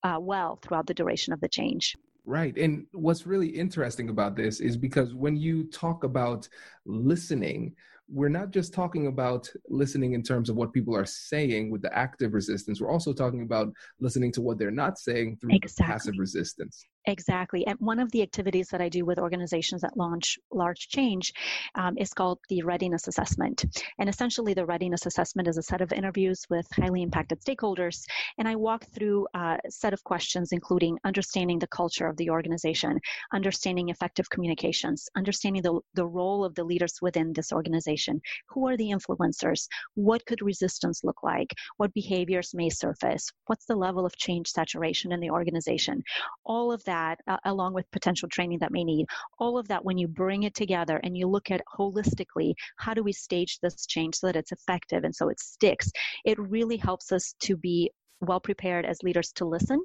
uh, 0.02 0.18
well 0.20 0.58
throughout 0.62 0.86
the 0.86 0.94
duration 0.94 1.32
of 1.32 1.40
the 1.40 1.48
change. 1.48 1.96
Right. 2.24 2.56
And 2.56 2.86
what's 2.92 3.26
really 3.26 3.48
interesting 3.48 4.08
about 4.08 4.36
this 4.36 4.60
is 4.60 4.76
because 4.76 5.14
when 5.14 5.36
you 5.36 5.64
talk 5.64 6.04
about 6.04 6.48
listening, 6.86 7.74
we're 8.12 8.28
not 8.28 8.50
just 8.50 8.74
talking 8.74 9.06
about 9.06 9.50
listening 9.68 10.12
in 10.12 10.22
terms 10.22 10.50
of 10.50 10.56
what 10.56 10.72
people 10.72 10.94
are 10.94 11.06
saying 11.06 11.70
with 11.70 11.80
the 11.80 11.96
active 11.96 12.34
resistance. 12.34 12.80
We're 12.80 12.90
also 12.90 13.12
talking 13.12 13.42
about 13.42 13.72
listening 14.00 14.32
to 14.32 14.42
what 14.42 14.58
they're 14.58 14.70
not 14.70 14.98
saying 14.98 15.38
through 15.40 15.54
exactly. 15.54 15.92
passive 15.92 16.14
resistance. 16.18 16.84
Exactly. 17.06 17.66
And 17.66 17.76
one 17.80 17.98
of 17.98 18.12
the 18.12 18.22
activities 18.22 18.68
that 18.68 18.80
I 18.80 18.88
do 18.88 19.04
with 19.04 19.18
organizations 19.18 19.80
that 19.80 19.96
launch 19.96 20.38
large 20.52 20.88
change 20.88 21.32
um, 21.74 21.98
is 21.98 22.12
called 22.14 22.38
the 22.48 22.62
readiness 22.62 23.08
assessment. 23.08 23.64
And 23.98 24.08
essentially, 24.08 24.54
the 24.54 24.64
readiness 24.64 25.04
assessment 25.04 25.48
is 25.48 25.56
a 25.56 25.62
set 25.62 25.80
of 25.80 25.92
interviews 25.92 26.46
with 26.48 26.66
highly 26.72 27.02
impacted 27.02 27.40
stakeholders. 27.40 28.04
And 28.38 28.46
I 28.46 28.54
walk 28.54 28.86
through 28.94 29.26
a 29.34 29.58
set 29.68 29.92
of 29.92 30.04
questions, 30.04 30.52
including 30.52 30.96
understanding 31.04 31.58
the 31.58 31.66
culture 31.66 32.06
of 32.06 32.16
the 32.18 32.30
organization, 32.30 33.00
understanding 33.32 33.88
effective 33.88 34.30
communications, 34.30 35.08
understanding 35.16 35.62
the, 35.62 35.80
the 35.94 36.06
role 36.06 36.44
of 36.44 36.54
the 36.54 36.64
leaders 36.64 36.98
within 37.02 37.32
this 37.32 37.52
organization. 37.52 38.20
Who 38.50 38.68
are 38.68 38.76
the 38.76 38.90
influencers? 38.90 39.66
What 39.94 40.24
could 40.26 40.40
resistance 40.40 41.02
look 41.02 41.24
like? 41.24 41.52
What 41.78 41.92
behaviors 41.94 42.54
may 42.54 42.70
surface? 42.70 43.28
What's 43.46 43.66
the 43.66 43.74
level 43.74 44.06
of 44.06 44.16
change 44.16 44.48
saturation 44.48 45.10
in 45.10 45.18
the 45.18 45.30
organization? 45.30 46.04
All 46.44 46.70
of 46.70 46.84
that 46.84 46.91
that, 46.92 47.18
uh, 47.26 47.38
along 47.44 47.72
with 47.74 47.90
potential 47.90 48.28
training 48.28 48.58
that 48.60 48.72
may 48.72 48.84
need, 48.84 49.06
all 49.38 49.56
of 49.58 49.66
that, 49.68 49.84
when 49.84 49.98
you 49.98 50.08
bring 50.08 50.42
it 50.42 50.54
together 50.54 51.00
and 51.02 51.16
you 51.16 51.26
look 51.26 51.50
at 51.50 51.62
holistically, 51.78 52.52
how 52.76 52.92
do 52.94 53.02
we 53.02 53.12
stage 53.12 53.58
this 53.60 53.86
change 53.86 54.14
so 54.16 54.26
that 54.26 54.36
it's 54.36 54.52
effective 54.52 55.04
and 55.04 55.14
so 55.14 55.28
it 55.28 55.40
sticks, 55.40 55.90
it 56.24 56.38
really 56.38 56.76
helps 56.76 57.10
us 57.10 57.34
to 57.40 57.56
be 57.56 57.90
well 58.20 58.40
prepared 58.40 58.84
as 58.84 59.02
leaders 59.02 59.32
to 59.32 59.44
listen 59.44 59.80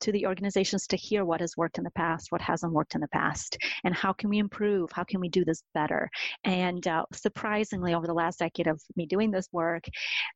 to 0.00 0.12
the 0.12 0.24
organizations 0.24 0.86
to 0.86 0.96
hear 0.96 1.24
what 1.24 1.40
has 1.40 1.56
worked 1.56 1.78
in 1.78 1.84
the 1.84 1.90
past, 2.02 2.30
what 2.30 2.40
hasn't 2.40 2.72
worked 2.72 2.94
in 2.94 3.00
the 3.00 3.08
past, 3.08 3.58
and 3.84 3.92
how 3.92 4.12
can 4.12 4.30
we 4.30 4.38
improve? 4.38 4.88
How 4.92 5.02
can 5.02 5.20
we 5.20 5.28
do 5.28 5.44
this 5.44 5.62
better? 5.74 6.08
And 6.44 6.86
uh, 6.86 7.04
surprisingly, 7.12 7.92
over 7.94 8.06
the 8.06 8.20
last 8.22 8.38
decade 8.38 8.68
of 8.68 8.80
me 8.94 9.06
doing 9.06 9.32
this 9.32 9.48
work, 9.50 9.84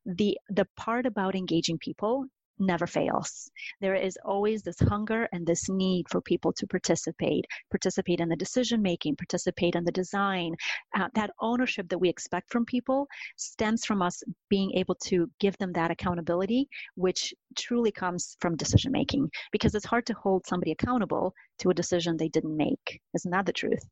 the 0.05 0.37
the 0.49 0.67
part 0.75 1.05
about 1.05 1.35
engaging 1.35 1.77
people 1.77 2.25
never 2.59 2.87
fails. 2.87 3.49
There 3.81 3.95
is 3.95 4.17
always 4.25 4.63
this 4.63 4.79
hunger 4.79 5.27
and 5.31 5.45
this 5.45 5.69
need 5.69 6.05
for 6.09 6.21
people 6.21 6.53
to 6.53 6.67
participate, 6.67 7.45
participate 7.71 8.19
in 8.19 8.29
the 8.29 8.35
decision 8.35 8.81
making, 8.81 9.15
participate 9.15 9.75
in 9.75 9.83
the 9.83 9.91
design. 9.91 10.55
Uh, 10.95 11.07
that 11.15 11.31
ownership 11.39 11.89
that 11.89 11.97
we 11.97 12.09
expect 12.09 12.51
from 12.51 12.65
people 12.65 13.07
stems 13.37 13.85
from 13.85 14.01
us 14.01 14.23
being 14.49 14.71
able 14.73 14.95
to 14.95 15.29
give 15.39 15.57
them 15.57 15.73
that 15.73 15.91
accountability, 15.91 16.67
which 16.95 17.33
truly 17.55 17.91
comes 17.91 18.37
from 18.39 18.55
decision 18.55 18.91
making, 18.91 19.29
because 19.51 19.75
it's 19.75 19.85
hard 19.85 20.05
to 20.05 20.13
hold 20.13 20.45
somebody 20.45 20.71
accountable 20.71 21.33
to 21.59 21.69
a 21.69 21.73
decision 21.73 22.17
they 22.17 22.29
didn't 22.29 22.55
make. 22.55 23.01
Isn't 23.13 23.31
that 23.31 23.45
the 23.45 23.53
truth? 23.53 23.83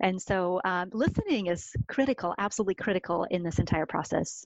And 0.00 0.20
so, 0.20 0.60
um, 0.64 0.90
listening 0.92 1.46
is 1.46 1.72
critical, 1.88 2.34
absolutely 2.38 2.74
critical 2.74 3.24
in 3.30 3.42
this 3.42 3.58
entire 3.58 3.86
process. 3.86 4.44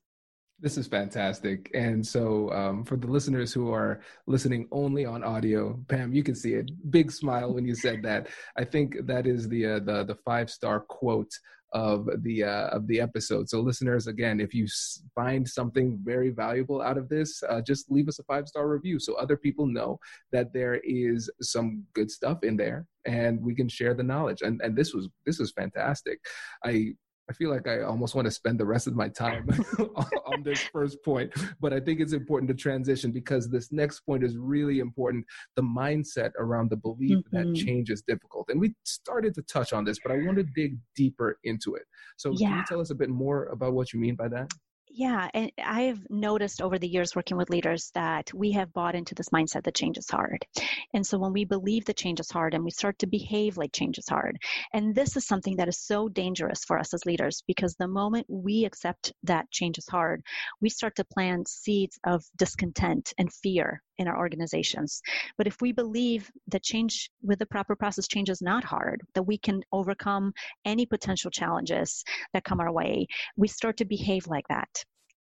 This 0.62 0.78
is 0.78 0.86
fantastic. 0.86 1.72
And 1.74 2.06
so, 2.06 2.48
um, 2.52 2.84
for 2.84 2.96
the 2.96 3.08
listeners 3.08 3.52
who 3.52 3.72
are 3.72 4.00
listening 4.28 4.68
only 4.70 5.04
on 5.04 5.24
audio, 5.24 5.80
Pam, 5.88 6.12
you 6.12 6.22
can 6.22 6.36
see 6.36 6.54
it. 6.54 6.70
Big 6.92 7.10
smile 7.10 7.52
when 7.52 7.66
you 7.66 7.74
said 7.74 8.00
that. 8.04 8.28
I 8.56 8.64
think 8.64 9.04
that 9.06 9.26
is 9.26 9.48
the 9.48 9.66
uh, 9.66 9.78
the 9.80 10.04
the 10.04 10.14
five 10.24 10.50
star 10.50 10.78
quote 10.78 11.32
of 11.72 12.08
the 12.22 12.44
uh, 12.44 12.68
of 12.68 12.86
the 12.86 13.00
episode. 13.00 13.48
So, 13.50 13.60
listeners, 13.60 14.06
again, 14.06 14.38
if 14.38 14.54
you 14.54 14.68
find 15.16 15.48
something 15.48 15.98
very 16.04 16.30
valuable 16.30 16.80
out 16.80 16.96
of 16.96 17.08
this, 17.08 17.42
uh, 17.48 17.60
just 17.60 17.90
leave 17.90 18.06
us 18.06 18.20
a 18.20 18.24
five 18.24 18.46
star 18.46 18.68
review 18.68 19.00
so 19.00 19.14
other 19.14 19.36
people 19.36 19.66
know 19.66 19.98
that 20.30 20.52
there 20.52 20.80
is 20.84 21.28
some 21.40 21.82
good 21.92 22.08
stuff 22.08 22.44
in 22.44 22.56
there, 22.56 22.86
and 23.04 23.42
we 23.42 23.56
can 23.56 23.68
share 23.68 23.94
the 23.94 24.04
knowledge. 24.04 24.42
And 24.42 24.60
and 24.62 24.76
this 24.76 24.94
was 24.94 25.08
this 25.26 25.40
was 25.40 25.50
fantastic. 25.50 26.20
I 26.64 26.94
I 27.30 27.32
feel 27.34 27.50
like 27.50 27.68
I 27.68 27.82
almost 27.82 28.14
want 28.14 28.26
to 28.26 28.30
spend 28.30 28.58
the 28.58 28.66
rest 28.66 28.86
of 28.86 28.94
my 28.94 29.08
time 29.08 29.48
on 30.26 30.42
this 30.42 30.60
first 30.60 31.02
point, 31.04 31.32
but 31.60 31.72
I 31.72 31.80
think 31.80 32.00
it's 32.00 32.12
important 32.12 32.48
to 32.48 32.54
transition 32.54 33.12
because 33.12 33.48
this 33.48 33.70
next 33.70 34.00
point 34.00 34.24
is 34.24 34.36
really 34.36 34.80
important. 34.80 35.24
The 35.56 35.62
mindset 35.62 36.32
around 36.38 36.70
the 36.70 36.76
belief 36.76 37.18
mm-hmm. 37.18 37.50
that 37.50 37.56
change 37.56 37.90
is 37.90 38.02
difficult. 38.02 38.48
And 38.48 38.60
we 38.60 38.74
started 38.84 39.34
to 39.34 39.42
touch 39.42 39.72
on 39.72 39.84
this, 39.84 39.98
but 40.02 40.12
I 40.12 40.16
want 40.16 40.38
to 40.38 40.44
dig 40.54 40.76
deeper 40.96 41.38
into 41.44 41.74
it. 41.74 41.84
So, 42.16 42.32
yeah. 42.32 42.48
can 42.48 42.58
you 42.58 42.64
tell 42.66 42.80
us 42.80 42.90
a 42.90 42.94
bit 42.94 43.08
more 43.08 43.46
about 43.46 43.72
what 43.74 43.92
you 43.92 44.00
mean 44.00 44.16
by 44.16 44.28
that? 44.28 44.50
Yeah, 44.94 45.30
and 45.32 45.50
I've 45.64 46.06
noticed 46.10 46.60
over 46.60 46.78
the 46.78 46.86
years 46.86 47.16
working 47.16 47.38
with 47.38 47.48
leaders 47.48 47.90
that 47.94 48.30
we 48.34 48.52
have 48.52 48.74
bought 48.74 48.94
into 48.94 49.14
this 49.14 49.30
mindset 49.30 49.64
that 49.64 49.74
change 49.74 49.96
is 49.96 50.10
hard. 50.10 50.44
And 50.92 51.06
so 51.06 51.18
when 51.18 51.32
we 51.32 51.46
believe 51.46 51.86
that 51.86 51.96
change 51.96 52.20
is 52.20 52.30
hard 52.30 52.52
and 52.52 52.62
we 52.62 52.70
start 52.70 52.98
to 52.98 53.06
behave 53.06 53.56
like 53.56 53.72
change 53.72 53.96
is 53.96 54.08
hard, 54.10 54.36
and 54.74 54.94
this 54.94 55.16
is 55.16 55.26
something 55.26 55.56
that 55.56 55.68
is 55.68 55.78
so 55.78 56.10
dangerous 56.10 56.62
for 56.66 56.78
us 56.78 56.92
as 56.92 57.06
leaders 57.06 57.42
because 57.46 57.74
the 57.74 57.88
moment 57.88 58.26
we 58.28 58.66
accept 58.66 59.14
that 59.22 59.50
change 59.50 59.78
is 59.78 59.88
hard, 59.88 60.22
we 60.60 60.68
start 60.68 60.94
to 60.96 61.04
plant 61.04 61.48
seeds 61.48 61.98
of 62.04 62.22
discontent 62.36 63.14
and 63.16 63.32
fear 63.32 63.82
in 64.02 64.08
our 64.08 64.18
organizations. 64.18 65.00
But 65.38 65.46
if 65.46 65.60
we 65.62 65.72
believe 65.72 66.30
that 66.48 66.62
change 66.62 67.10
with 67.22 67.38
the 67.38 67.46
proper 67.46 67.74
process, 67.74 68.06
change 68.06 68.28
is 68.28 68.42
not 68.42 68.64
hard, 68.64 69.00
that 69.14 69.22
we 69.22 69.38
can 69.38 69.62
overcome 69.72 70.32
any 70.64 70.84
potential 70.84 71.30
challenges 71.30 72.04
that 72.34 72.44
come 72.44 72.60
our 72.60 72.72
way, 72.72 73.06
we 73.36 73.48
start 73.48 73.78
to 73.78 73.84
behave 73.86 74.26
like 74.26 74.46
that 74.48 74.68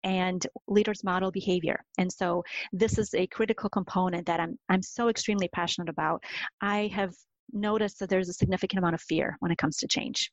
and 0.03 0.47
leaders 0.67 1.03
model 1.03 1.31
behavior. 1.31 1.79
And 1.97 2.11
so 2.11 2.43
this 2.73 2.97
is 2.97 3.13
a 3.13 3.27
critical 3.27 3.69
component 3.69 4.25
that 4.25 4.39
I'm 4.39 4.57
I'm 4.67 4.81
so 4.81 5.09
extremely 5.09 5.47
passionate 5.50 5.89
about. 5.89 6.23
I 6.59 6.89
have 6.93 7.13
noticed 7.53 8.00
that 8.00 8.09
there's 8.09 8.29
a 8.29 8.33
significant 8.33 8.79
amount 8.79 8.95
of 8.95 9.01
fear 9.01 9.35
when 9.39 9.51
it 9.51 9.57
comes 9.57 9.77
to 9.77 9.88
change. 9.88 10.31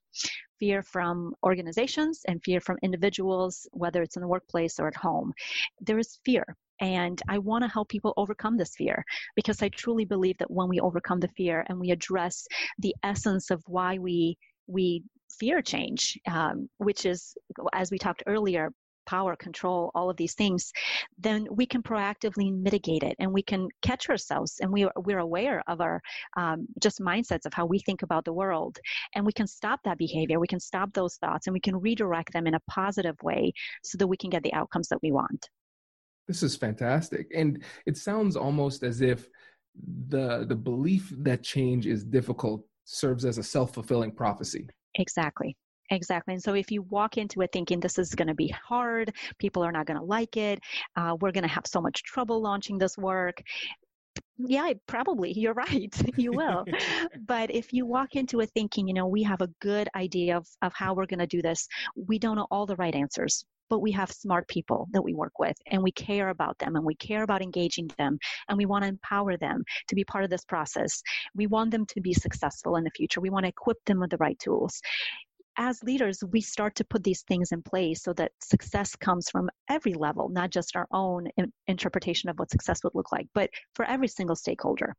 Fear 0.59 0.83
from 0.83 1.35
organizations 1.45 2.21
and 2.28 2.43
fear 2.43 2.61
from 2.61 2.78
individuals, 2.83 3.67
whether 3.73 4.02
it's 4.02 4.17
in 4.17 4.23
the 4.23 4.28
workplace 4.28 4.78
or 4.78 4.88
at 4.88 4.97
home. 4.97 5.33
There 5.81 5.99
is 5.99 6.19
fear. 6.25 6.45
And 6.80 7.20
I 7.28 7.38
want 7.38 7.64
to 7.64 7.70
help 7.70 7.88
people 7.88 8.14
overcome 8.16 8.56
this 8.56 8.75
fear 8.76 9.04
because 9.35 9.62
I 9.62 9.68
truly 9.68 10.04
believe 10.04 10.38
that 10.38 10.50
when 10.50 10.68
we 10.68 10.80
overcome 10.80 11.20
the 11.20 11.28
fear 11.37 11.64
and 11.68 11.78
we 11.78 11.90
address 11.90 12.47
the 12.78 12.94
essence 13.02 13.50
of 13.50 13.62
why 13.66 13.99
we 13.99 14.37
we 14.66 15.02
fear 15.38 15.62
change, 15.62 16.18
um, 16.30 16.68
which 16.78 17.06
is, 17.06 17.35
as 17.73 17.90
we 17.90 17.99
talked 17.99 18.23
earlier, 18.26 18.70
power, 19.06 19.35
control, 19.37 19.90
all 19.94 20.11
of 20.11 20.16
these 20.18 20.35
things, 20.35 20.70
then 21.16 21.47
we 21.50 21.64
can 21.64 21.82
proactively 21.82 22.54
mitigate 22.54 23.02
it 23.02 23.16
and 23.18 23.32
we 23.32 23.42
can 23.42 23.66
catch 23.80 24.11
ourselves 24.11 24.56
and 24.61 24.70
we, 24.70 24.87
we're 24.97 25.20
aware 25.20 25.62
of 25.66 25.80
our 25.80 26.02
um, 26.37 26.66
just 26.78 27.00
mindsets 27.00 27.47
of 27.47 27.54
how 27.54 27.64
we 27.64 27.78
think 27.78 28.02
about 28.02 28.26
the 28.26 28.32
world. 28.32 28.78
And 29.14 29.25
we 29.25 29.32
can 29.32 29.47
stop 29.47 29.80
that 29.85 29.97
behavior, 29.97 30.38
we 30.38 30.47
can 30.47 30.61
stop 30.61 30.92
those 30.92 31.16
thoughts, 31.16 31.47
and 31.47 31.54
we 31.54 31.61
can 31.61 31.76
redirect 31.76 32.35
them 32.35 32.47
in 32.47 32.54
a 32.54 32.61
positive 32.68 33.16
way 33.23 33.52
so 33.82 33.97
that 33.97 34.06
we 34.06 34.18
can 34.18 34.28
get 34.28 34.42
the 34.42 34.52
outcomes 34.52 34.88
that 34.88 35.02
we 35.02 35.11
want. 35.11 35.49
This 36.28 36.42
is 36.42 36.54
fantastic. 36.54 37.26
And 37.35 37.64
it 37.87 37.97
sounds 37.97 38.37
almost 38.37 38.82
as 38.82 39.00
if 39.00 39.28
the 40.08 40.44
the 40.47 40.56
belief 40.56 41.12
that 41.18 41.42
change 41.42 41.87
is 41.87 42.04
difficult 42.04 42.64
serves 42.85 43.25
as 43.25 43.38
a 43.38 43.42
self-fulfilling 43.42 44.12
prophecy. 44.12 44.68
Exactly 44.94 45.56
Exactly. 45.90 46.35
And 46.35 46.42
so 46.42 46.54
if 46.54 46.70
you 46.70 46.82
walk 46.82 47.16
into 47.16 47.40
it 47.40 47.50
thinking 47.52 47.80
this 47.80 47.99
is 47.99 48.14
going 48.14 48.28
to 48.28 48.35
be 48.35 48.49
hard, 48.49 49.12
people 49.38 49.64
are 49.64 49.73
not 49.73 49.87
going 49.87 49.99
to 49.99 50.04
like 50.04 50.37
it, 50.37 50.61
uh, 50.97 51.16
we're 51.20 51.32
going 51.32 51.44
to 51.44 51.49
have 51.49 51.66
so 51.66 51.80
much 51.80 52.02
trouble 52.02 52.42
launching 52.42 52.78
this 52.78 52.99
work, 52.99 53.42
yeah, 54.38 54.73
probably. 54.87 55.32
You're 55.32 55.54
right. 55.66 55.94
you 56.16 56.32
will. 56.32 56.64
but 57.26 57.50
if 57.50 57.73
you 57.73 57.87
walk 57.87 58.14
into 58.14 58.40
it 58.40 58.50
thinking, 58.54 58.87
you 58.87 58.94
know, 58.94 59.06
we 59.06 59.23
have 59.23 59.40
a 59.40 59.49
good 59.61 59.88
idea 59.94 60.37
of, 60.37 60.47
of 60.62 60.73
how 60.75 60.94
we're 60.94 61.06
going 61.06 61.18
to 61.18 61.26
do 61.26 61.42
this, 61.42 61.66
we 61.97 62.18
don't 62.18 62.37
know 62.37 62.47
all 62.50 62.66
the 62.66 62.76
right 62.76 62.94
answers, 62.94 63.44
but 63.71 63.81
we 63.81 63.93
have 63.93 64.11
smart 64.11 64.49
people 64.49 64.89
that 64.93 65.03
we 65.03 65.15
work 65.15 65.39
with 65.39 65.57
and 65.67 65.83
we 65.83 65.93
care 65.93 66.29
about 66.31 66.59
them 66.59 66.77
and 66.77 66.85
we 66.85 66.95
care 66.95 67.23
about 67.23 67.43
engaging 67.43 67.91
them 67.99 68.19
and 68.49 68.59
we 68.59 68.67
want 68.67 68.83
to 68.85 68.89
empower 68.89 69.37
them 69.37 69.63
to 69.89 69.95
be 69.95 70.05
part 70.05 70.25
of 70.25 70.31
this 70.31 70.45
process. 70.45 71.03
We 71.35 71.47
want 71.47 71.71
them 71.71 71.87
to 71.87 72.01
be 72.01 72.15
successful 72.15 72.77
in 72.77 72.85
the 72.85 72.91
future. 72.91 73.21
We 73.21 73.31
want 73.31 73.45
to 73.45 73.51
equip 73.51 73.85
them 73.85 74.01
with 74.01 74.11
the 74.11 74.17
right 74.19 74.39
tools 74.39 74.81
as 75.59 75.83
leaders, 75.83 76.23
we 76.31 76.41
start 76.41 76.77
to 76.77 76.85
put 76.85 77.03
these 77.03 77.23
things 77.23 77.51
in 77.51 77.63
place 77.63 78.03
so 78.03 78.13
that 78.15 78.31
success 78.41 78.95
comes 78.95 79.29
from 79.29 79.51
every 79.69 79.93
level, 79.93 80.29
not 80.29 80.51
just 80.51 80.77
our 80.77 80.87
own 80.93 81.27
in- 81.37 81.53
interpretation 81.67 82.31
of 82.31 82.39
what 82.39 82.51
success 82.51 82.83
would 82.85 82.95
look 82.95 83.11
like, 83.11 83.27
but 83.35 83.51
for 83.75 83.85
every 83.85 84.09
single 84.09 84.37
stakeholder. 84.37 84.95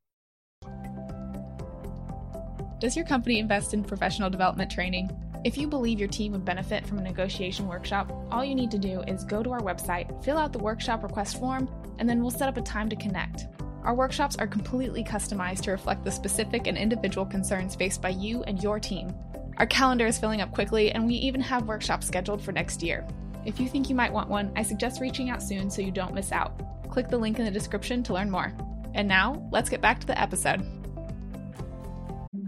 Does 2.80 2.96
your 2.96 3.06
company 3.06 3.40
invest 3.40 3.74
in 3.74 3.84
professional 3.84 4.30
development 4.30 4.70
training? 4.70 5.10
If 5.46 5.58
you 5.58 5.68
believe 5.68 6.00
your 6.00 6.10
team 6.10 6.34
would 6.34 6.44
benefit 6.44 6.86
from 6.86 6.98
a 6.98 7.02
negotiation 7.02 7.66
workshop, 7.68 8.12
all 8.30 8.44
you 8.44 8.56
need 8.56 8.72
to 8.72 8.78
do 8.78 9.02
is 9.08 9.24
go 9.24 9.42
to 9.42 9.52
our 9.52 9.62
website, 9.62 10.22
fill 10.24 10.38
out 10.38 10.52
the 10.52 10.60
workshop 10.60 11.02
request 11.02 11.40
form, 11.40 11.70
and 11.98 12.10
then 12.10 12.22
we'll 12.22 12.30
set 12.30 12.50
up 12.50 12.58
a 12.58 12.62
time 12.62 12.90
to 12.90 12.96
connect. 12.98 13.48
Our 13.84 13.96
workshops 13.96 14.36
are 14.36 14.48
completely 14.48 15.02
customized 15.02 15.62
to 15.62 15.72
reflect 15.72 16.04
the 16.04 16.12
specific 16.12 16.68
and 16.68 16.78
individual 16.78 17.26
concerns 17.26 17.76
faced 17.76 18.02
by 18.02 18.10
you 18.10 18.44
and 18.44 18.62
your 18.62 18.82
team. 18.82 19.14
Our 19.58 19.66
calendar 19.66 20.06
is 20.06 20.20
filling 20.20 20.42
up 20.42 20.52
quickly, 20.52 20.92
and 20.92 21.06
we 21.06 21.14
even 21.16 21.42
have 21.42 21.68
workshops 21.68 22.06
scheduled 22.06 22.42
for 22.42 22.52
next 22.52 22.84
year. 22.84 23.08
If 23.46 23.62
you 23.62 23.70
think 23.70 23.90
you 23.90 23.96
might 23.96 24.12
want 24.12 24.30
one, 24.30 24.52
I 24.58 24.64
suggest 24.64 25.00
reaching 25.00 25.30
out 25.30 25.42
soon 25.42 25.70
so 25.70 25.82
you 25.82 25.92
don't 25.92 26.14
miss 26.14 26.34
out. 26.34 26.62
Click 26.90 27.08
the 27.08 27.18
link 27.18 27.40
in 27.40 27.46
the 27.46 27.52
description 27.52 28.04
to 28.04 28.14
learn 28.14 28.30
more. 28.30 28.54
And 28.94 29.08
now, 29.08 29.48
let's 29.52 29.70
get 29.70 29.80
back 29.80 30.02
to 30.02 30.08
the 30.08 30.20
episode. 30.20 30.79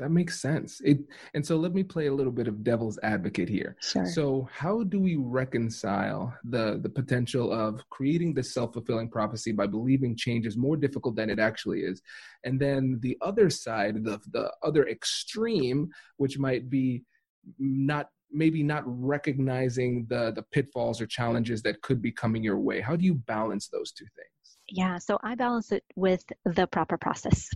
That 0.00 0.10
makes 0.10 0.40
sense. 0.40 0.80
It 0.82 1.00
and 1.34 1.46
so 1.46 1.56
let 1.56 1.74
me 1.74 1.82
play 1.82 2.06
a 2.06 2.14
little 2.14 2.32
bit 2.32 2.48
of 2.48 2.64
devil's 2.64 2.98
advocate 3.02 3.50
here. 3.50 3.76
Sure. 3.82 4.06
So 4.06 4.48
how 4.50 4.82
do 4.82 4.98
we 4.98 5.16
reconcile 5.16 6.34
the 6.42 6.80
the 6.82 6.88
potential 6.88 7.52
of 7.52 7.86
creating 7.90 8.32
this 8.32 8.54
self-fulfilling 8.54 9.10
prophecy 9.10 9.52
by 9.52 9.66
believing 9.66 10.16
change 10.16 10.46
is 10.46 10.56
more 10.56 10.78
difficult 10.78 11.16
than 11.16 11.28
it 11.28 11.38
actually 11.38 11.80
is? 11.80 12.00
And 12.44 12.58
then 12.58 12.98
the 13.02 13.18
other 13.20 13.50
side, 13.50 14.02
the 14.02 14.18
the 14.32 14.50
other 14.62 14.88
extreme, 14.88 15.90
which 16.16 16.38
might 16.38 16.70
be 16.70 17.04
not 17.58 18.08
maybe 18.32 18.62
not 18.62 18.84
recognizing 18.86 20.06
the 20.08 20.32
the 20.32 20.44
pitfalls 20.50 21.02
or 21.02 21.06
challenges 21.06 21.60
that 21.60 21.82
could 21.82 22.00
be 22.00 22.12
coming 22.12 22.44
your 22.44 22.58
way 22.58 22.80
how 22.80 22.94
do 22.94 23.04
you 23.04 23.14
balance 23.14 23.66
those 23.68 23.90
two 23.90 24.06
things 24.14 24.40
yeah, 24.70 24.98
so 24.98 25.18
I 25.22 25.34
balance 25.34 25.72
it 25.72 25.84
with 25.96 26.24
the 26.44 26.66
proper 26.66 26.96
process. 26.96 27.48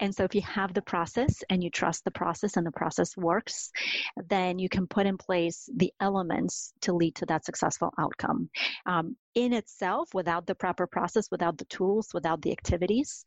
And 0.00 0.14
so 0.14 0.24
if 0.24 0.34
you 0.34 0.42
have 0.42 0.74
the 0.74 0.82
process 0.82 1.42
and 1.50 1.62
you 1.62 1.70
trust 1.70 2.04
the 2.04 2.10
process 2.10 2.56
and 2.56 2.66
the 2.66 2.72
process 2.72 3.16
works, 3.16 3.70
then 4.28 4.58
you 4.58 4.68
can 4.68 4.86
put 4.86 5.06
in 5.06 5.16
place 5.16 5.68
the 5.76 5.92
elements 6.00 6.72
to 6.82 6.92
lead 6.92 7.14
to 7.16 7.26
that 7.26 7.44
successful 7.44 7.92
outcome. 7.98 8.48
Um, 8.86 9.16
in 9.34 9.52
itself, 9.52 10.08
without 10.14 10.46
the 10.46 10.54
proper 10.54 10.86
process, 10.86 11.28
without 11.30 11.58
the 11.58 11.64
tools, 11.66 12.10
without 12.12 12.42
the 12.42 12.52
activities, 12.52 13.24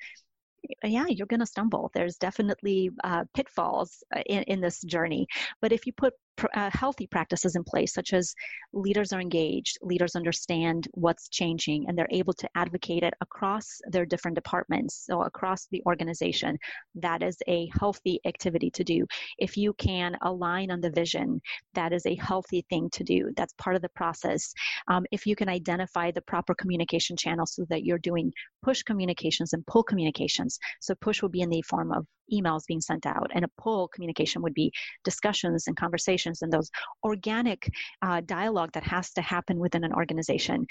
yeah, 0.84 1.06
you're 1.08 1.27
going 1.27 1.39
to 1.39 1.45
stumble. 1.45 1.91
There's 1.93 2.17
definitely 2.17 2.89
uh, 3.03 3.23
pitfalls 3.34 4.03
uh, 4.15 4.21
in, 4.25 4.43
in 4.43 4.62
this 4.62 4.82
journey. 4.82 5.27
But 5.62 5.71
if 5.71 5.86
you 5.86 5.93
put 5.93 6.13
pr- 6.38 6.47
uh, 6.54 6.69
healthy 6.73 7.08
practices 7.08 7.56
in 7.56 7.63
place, 7.63 7.93
such 7.93 8.13
as 8.13 8.34
leaders 8.73 9.12
are 9.12 9.19
engaged, 9.19 9.78
leaders 9.82 10.15
understand 10.15 10.88
what's 10.93 11.30
changing, 11.30 11.86
and 11.88 11.97
they're 11.97 12.08
able 12.12 12.34
to 12.34 12.50
advocate 12.56 13.04
it 13.04 13.13
across 13.21 13.67
their 13.88 14.06
different 14.06 14.36
departments, 14.36 15.04
so 15.06 15.23
across 15.23 15.67
the 15.71 15.82
organization, 15.86 16.58
that 16.95 17.21
is 17.21 17.38
a 17.47 17.69
healthy 17.80 18.19
activity 18.26 18.69
to 18.71 18.84
do. 18.84 19.06
If 19.38 19.58
you 19.58 19.73
can 19.73 20.15
align 20.21 20.71
on 20.71 20.82
the 20.82 20.91
vision, 20.91 21.41
that 21.73 21.91
is 21.91 22.06
a 22.06 22.15
healthy 22.15 22.65
thing 22.69 22.89
to 22.91 23.04
do. 23.04 23.32
That's 23.36 23.54
part 23.54 23.76
of 23.76 23.82
the 23.82 23.89
process. 23.89 24.54
Um, 24.88 25.06
if 25.12 25.26
you 25.26 25.36
can 25.36 25.50
identify 25.50 26.12
the 26.12 26.21
proper 26.21 26.56
communication 26.56 27.17
channels 27.17 27.56
so 27.56 27.65
that 27.69 27.84
you're 27.84 27.97
doing 27.97 28.32
push 28.63 28.84
communications 28.84 29.54
and 29.54 29.65
pull 29.65 29.84
communications. 29.84 30.60
So 30.82 30.95
push 31.02 31.21
will 31.21 31.30
be 31.30 31.41
in 31.41 31.50
the 31.50 31.62
form 31.62 31.91
of 31.91 32.06
emails 32.34 32.66
being 32.68 32.82
sent 32.82 33.06
out, 33.06 33.30
and 33.34 33.46
a 33.46 33.50
pull 33.62 33.88
communication 33.90 34.42
would 34.42 34.54
be 34.54 34.72
discussions 35.04 35.68
and 35.68 35.78
conversations 35.78 36.42
and 36.42 36.52
those 36.52 36.70
organic 37.04 37.70
uh, 38.02 38.22
dialogue 38.26 38.72
that 38.74 38.84
has 38.84 39.12
to 39.13 39.22
happen 39.22 39.60
within 39.60 39.84
an 39.84 39.94
organization 39.94 40.66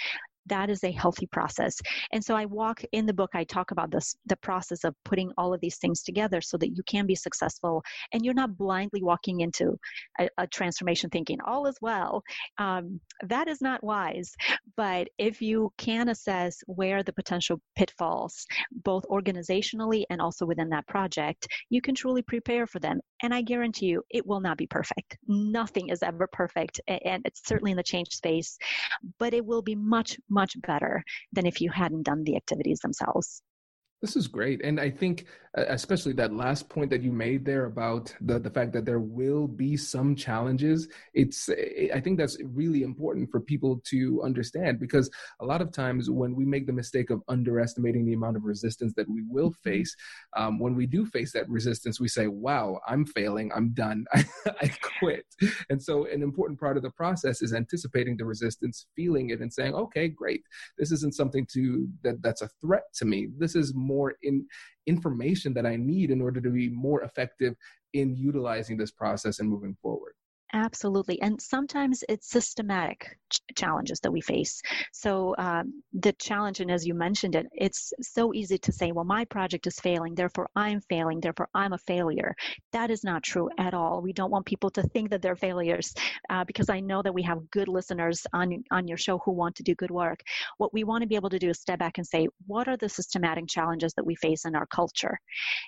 that 0.47 0.71
is 0.71 0.83
a 0.85 0.91
healthy 0.91 1.27
process. 1.27 1.77
And 2.13 2.25
so 2.25 2.35
I 2.35 2.47
walk 2.47 2.83
in 2.93 3.07
the 3.07 3.15
book, 3.15 3.31
I 3.35 3.45
talk 3.45 3.71
about 3.71 3.91
this 3.91 4.17
the 4.27 4.37
process 4.37 4.85
of 4.85 4.95
putting 5.05 5.31
all 5.39 5.53
of 5.53 5.61
these 5.61 5.79
things 5.79 6.03
together 6.03 6.41
so 6.41 6.57
that 6.59 6.77
you 6.77 6.83
can 6.87 7.07
be 7.07 7.15
successful 7.15 7.83
and 8.13 8.25
you're 8.25 8.35
not 8.35 8.57
blindly 8.57 9.03
walking 9.03 9.41
into 9.41 9.77
a, 10.19 10.29
a 10.39 10.47
transformation 10.47 11.11
thinking 11.11 11.39
all 11.47 11.67
is 11.67 11.77
well. 11.81 12.23
Um, 12.59 13.01
that 13.23 13.49
is 13.49 13.61
not 13.61 13.83
wise. 13.83 14.35
But 14.77 15.09
if 15.19 15.41
you 15.41 15.71
can 15.79 16.09
assess 16.09 16.57
where 16.67 17.03
the 17.03 17.13
potential 17.13 17.61
pitfalls, 17.77 18.47
both 18.85 19.05
organizationally 19.09 20.05
and 20.11 20.21
also 20.21 20.47
within 20.47 20.69
that 20.71 20.87
project, 20.87 21.47
you 21.71 21.81
can 21.81 21.95
truly 21.95 22.23
prepare 22.23 22.67
for 22.67 22.79
them. 22.79 23.01
And 23.23 23.33
I 23.33 23.43
guarantee 23.43 23.87
you, 23.87 24.03
it 24.11 24.27
will 24.27 24.41
not 24.41 24.59
be 24.59 24.67
perfect. 24.67 25.17
Nothing 25.27 25.89
is 25.89 26.03
ever 26.03 26.29
perfect. 26.33 26.81
And 26.89 27.23
it's 27.25 27.47
certainly 27.47 27.71
in 27.71 27.77
the 27.77 27.83
change 27.83 28.09
space, 28.11 28.59
but 29.19 29.35
it 29.35 29.45
will 29.45 29.63
be 29.63 29.75
much, 29.75 30.19
much 30.41 30.53
better 30.71 31.03
than 31.33 31.47
if 31.47 31.61
you 31.61 31.71
hadn't 31.71 32.05
done 32.11 32.23
the 32.23 32.37
activities 32.37 32.81
themselves. 32.81 33.43
This 34.03 34.15
is 34.15 34.29
great. 34.29 34.61
And 34.63 34.79
I 34.79 34.91
think, 34.91 35.27
especially 35.57 36.13
that 36.13 36.35
last 36.35 36.69
point 36.69 36.91
that 36.91 37.03
you 37.03 37.11
made 37.11 37.45
there 37.45 37.65
about 37.65 38.15
the, 38.21 38.39
the 38.39 38.51
fact 38.51 38.73
that 38.75 38.85
there 38.85 39.01
will 39.01 39.49
be 39.49 39.77
some 39.77 40.15
challenges, 40.15 40.89
it's, 41.15 41.49
I 41.95 42.01
think 42.01 42.19
that's 42.19 42.37
really 42.45 42.83
important 42.83 43.31
for 43.31 43.41
people 43.41 43.81
to 43.87 44.23
understand 44.23 44.79
because 44.79 45.11
a 45.41 45.47
lot 45.47 45.63
of 45.63 45.73
times 45.73 46.11
when 46.11 46.35
we 46.35 46.45
make 46.45 46.67
the 46.67 46.75
mistake 46.75 47.09
of 47.09 47.23
underestimating 47.29 48.05
the 48.05 48.13
amount 48.13 48.37
of 48.37 48.45
resistance 48.45 48.93
that 48.97 49.09
we 49.09 49.23
will 49.29 49.51
mm-hmm. 49.51 49.71
face, 49.71 49.97
um, 50.37 50.59
when 50.59 50.75
we 50.75 50.87
do 50.87 51.07
face 51.07 51.33
that 51.33 51.49
resistance, 51.49 51.99
we 51.99 52.09
say, 52.09 52.27
wow, 52.27 52.79
I'm 52.87 53.07
failing, 53.07 53.51
I'm 53.55 53.71
done, 53.71 54.05
I 54.15 54.71
quit. 55.01 55.25
And 55.71 55.83
so 55.83 56.05
an 56.07 56.23
important 56.23 56.61
part 56.61 56.77
of 56.77 56.83
the 56.83 56.91
process 56.91 57.41
is 57.41 57.55
anticipating 57.55 58.19
the 58.19 58.27
resistance, 58.27 58.87
feeling 58.95 59.31
it, 59.31 59.41
and 59.41 59.53
saying, 59.53 59.75
okay, 59.75 60.09
great. 60.09 60.43
This 60.77 60.93
isn't 60.93 61.15
something 61.15 61.47
to 61.53 61.89
that 62.03 62.23
that's 62.23 62.43
a 62.43 62.51
threat 62.61 62.85
to 62.97 63.07
me. 63.07 63.29
This 63.39 63.55
is 63.55 63.75
more 63.75 64.15
in 64.23 64.47
information 64.87 65.46
that 65.55 65.67
I 65.67 65.77
need 65.77 66.11
in 66.11 66.21
order 66.21 66.41
to 66.41 66.51
be 66.51 66.69
more 66.69 67.03
effective 67.03 67.55
in 67.93 68.17
utilizing 68.17 68.77
this 68.77 68.91
process 68.91 69.39
and 69.39 69.49
moving 69.49 69.77
forward. 69.83 70.15
Absolutely. 70.53 71.21
And 71.21 71.41
sometimes 71.41 72.05
it's 72.09 72.31
systematic 72.31 73.19
ch- 73.31 73.41
challenges 73.57 73.99
that 74.01 74.13
we 74.13 74.21
face. 74.21 74.63
So, 74.93 75.35
um, 75.39 75.83
the 75.93 76.13
challenge, 76.13 76.61
and 76.61 76.71
as 76.71 76.87
you 76.87 76.95
mentioned 76.95 77.35
it, 77.35 77.47
it's 77.53 77.93
so 78.01 78.33
easy 78.33 78.57
to 78.59 78.73
say, 78.73 78.93
well, 78.93 79.05
my 79.05 79.25
project 79.25 79.67
is 79.67 79.79
failing, 79.81 80.15
therefore 80.15 80.49
I'm 80.55 80.81
failing, 80.83 81.21
therefore 81.21 81.49
I'm 81.55 81.73
a 81.73 81.79
failure. 81.79 82.35
That 82.73 82.91
is 82.91 83.03
not 83.03 83.25
true 83.25 83.51
at 83.59 83.75
all. 83.75 84.01
We 84.01 84.13
don't 84.13 84.31
want 84.31 84.47
people 84.47 84.71
to 84.71 84.83
think 84.83 85.11
that 85.11 85.21
they're 85.21 85.37
failures 85.37 85.93
uh, 86.31 86.45
because 86.45 86.71
I 86.71 86.79
know 86.81 87.03
that 87.03 87.15
we 87.15 87.23
have 87.23 87.51
good 87.51 87.69
listeners 87.69 88.25
on, 88.33 88.63
on 88.71 88.87
your 88.87 88.99
show 88.99 89.19
who 89.25 89.33
want 89.33 89.57
to 89.57 89.65
do 89.65 89.75
good 89.75 89.91
work. 89.91 90.21
What 90.59 90.73
we 90.73 90.85
want 90.85 91.03
to 91.03 91.09
be 91.09 91.17
able 91.17 91.31
to 91.31 91.39
do 91.41 91.51
is 91.51 91.61
step 91.61 91.81
back 91.81 91.99
and 91.99 92.07
say, 92.07 92.29
what 92.47 92.69
are 92.69 92.77
the 92.77 92.89
systematic 92.89 93.49
challenges 93.49 93.93
that 93.95 94.07
we 94.07 94.15
face 94.15 94.45
in 94.45 94.55
our 94.55 94.67
culture? 94.67 95.19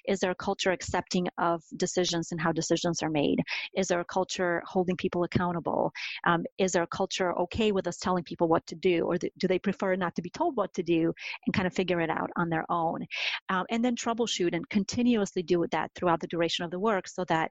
Is 0.06 0.20
there 0.20 0.30
a 0.30 0.36
culture 0.36 0.70
accepting 0.70 1.28
of 1.38 1.62
decisions 1.76 2.32
and 2.32 2.40
how 2.40 2.52
decisions 2.52 3.02
are 3.02 3.10
made? 3.10 3.40
Is 3.76 3.88
there 3.88 4.00
a 4.00 4.04
culture 4.04 4.62
holding 4.78 4.96
people 4.96 5.24
accountable? 5.24 5.90
Um, 6.24 6.44
is 6.56 6.76
our 6.76 6.86
culture 6.86 7.36
okay 7.36 7.72
with 7.72 7.88
us 7.88 7.96
telling 7.96 8.22
people 8.22 8.46
what 8.46 8.64
to 8.68 8.76
do, 8.76 9.06
or 9.06 9.18
th- 9.18 9.32
do 9.38 9.48
they 9.48 9.58
prefer 9.58 9.96
not 9.96 10.14
to 10.14 10.22
be 10.22 10.30
told 10.30 10.56
what 10.56 10.72
to 10.74 10.84
do 10.84 11.12
and 11.44 11.52
kind 11.52 11.66
of 11.66 11.74
figure 11.74 12.00
it 12.00 12.10
out 12.10 12.30
on 12.36 12.48
their 12.48 12.64
own? 12.70 13.00
Um, 13.48 13.64
and 13.70 13.84
then 13.84 13.96
troubleshoot 13.96 14.54
and 14.54 14.68
continuously 14.68 15.42
do 15.42 15.66
that 15.72 15.90
throughout 15.96 16.20
the 16.20 16.28
duration 16.28 16.64
of 16.64 16.70
the 16.70 16.78
work 16.78 17.08
so 17.08 17.24
that 17.24 17.50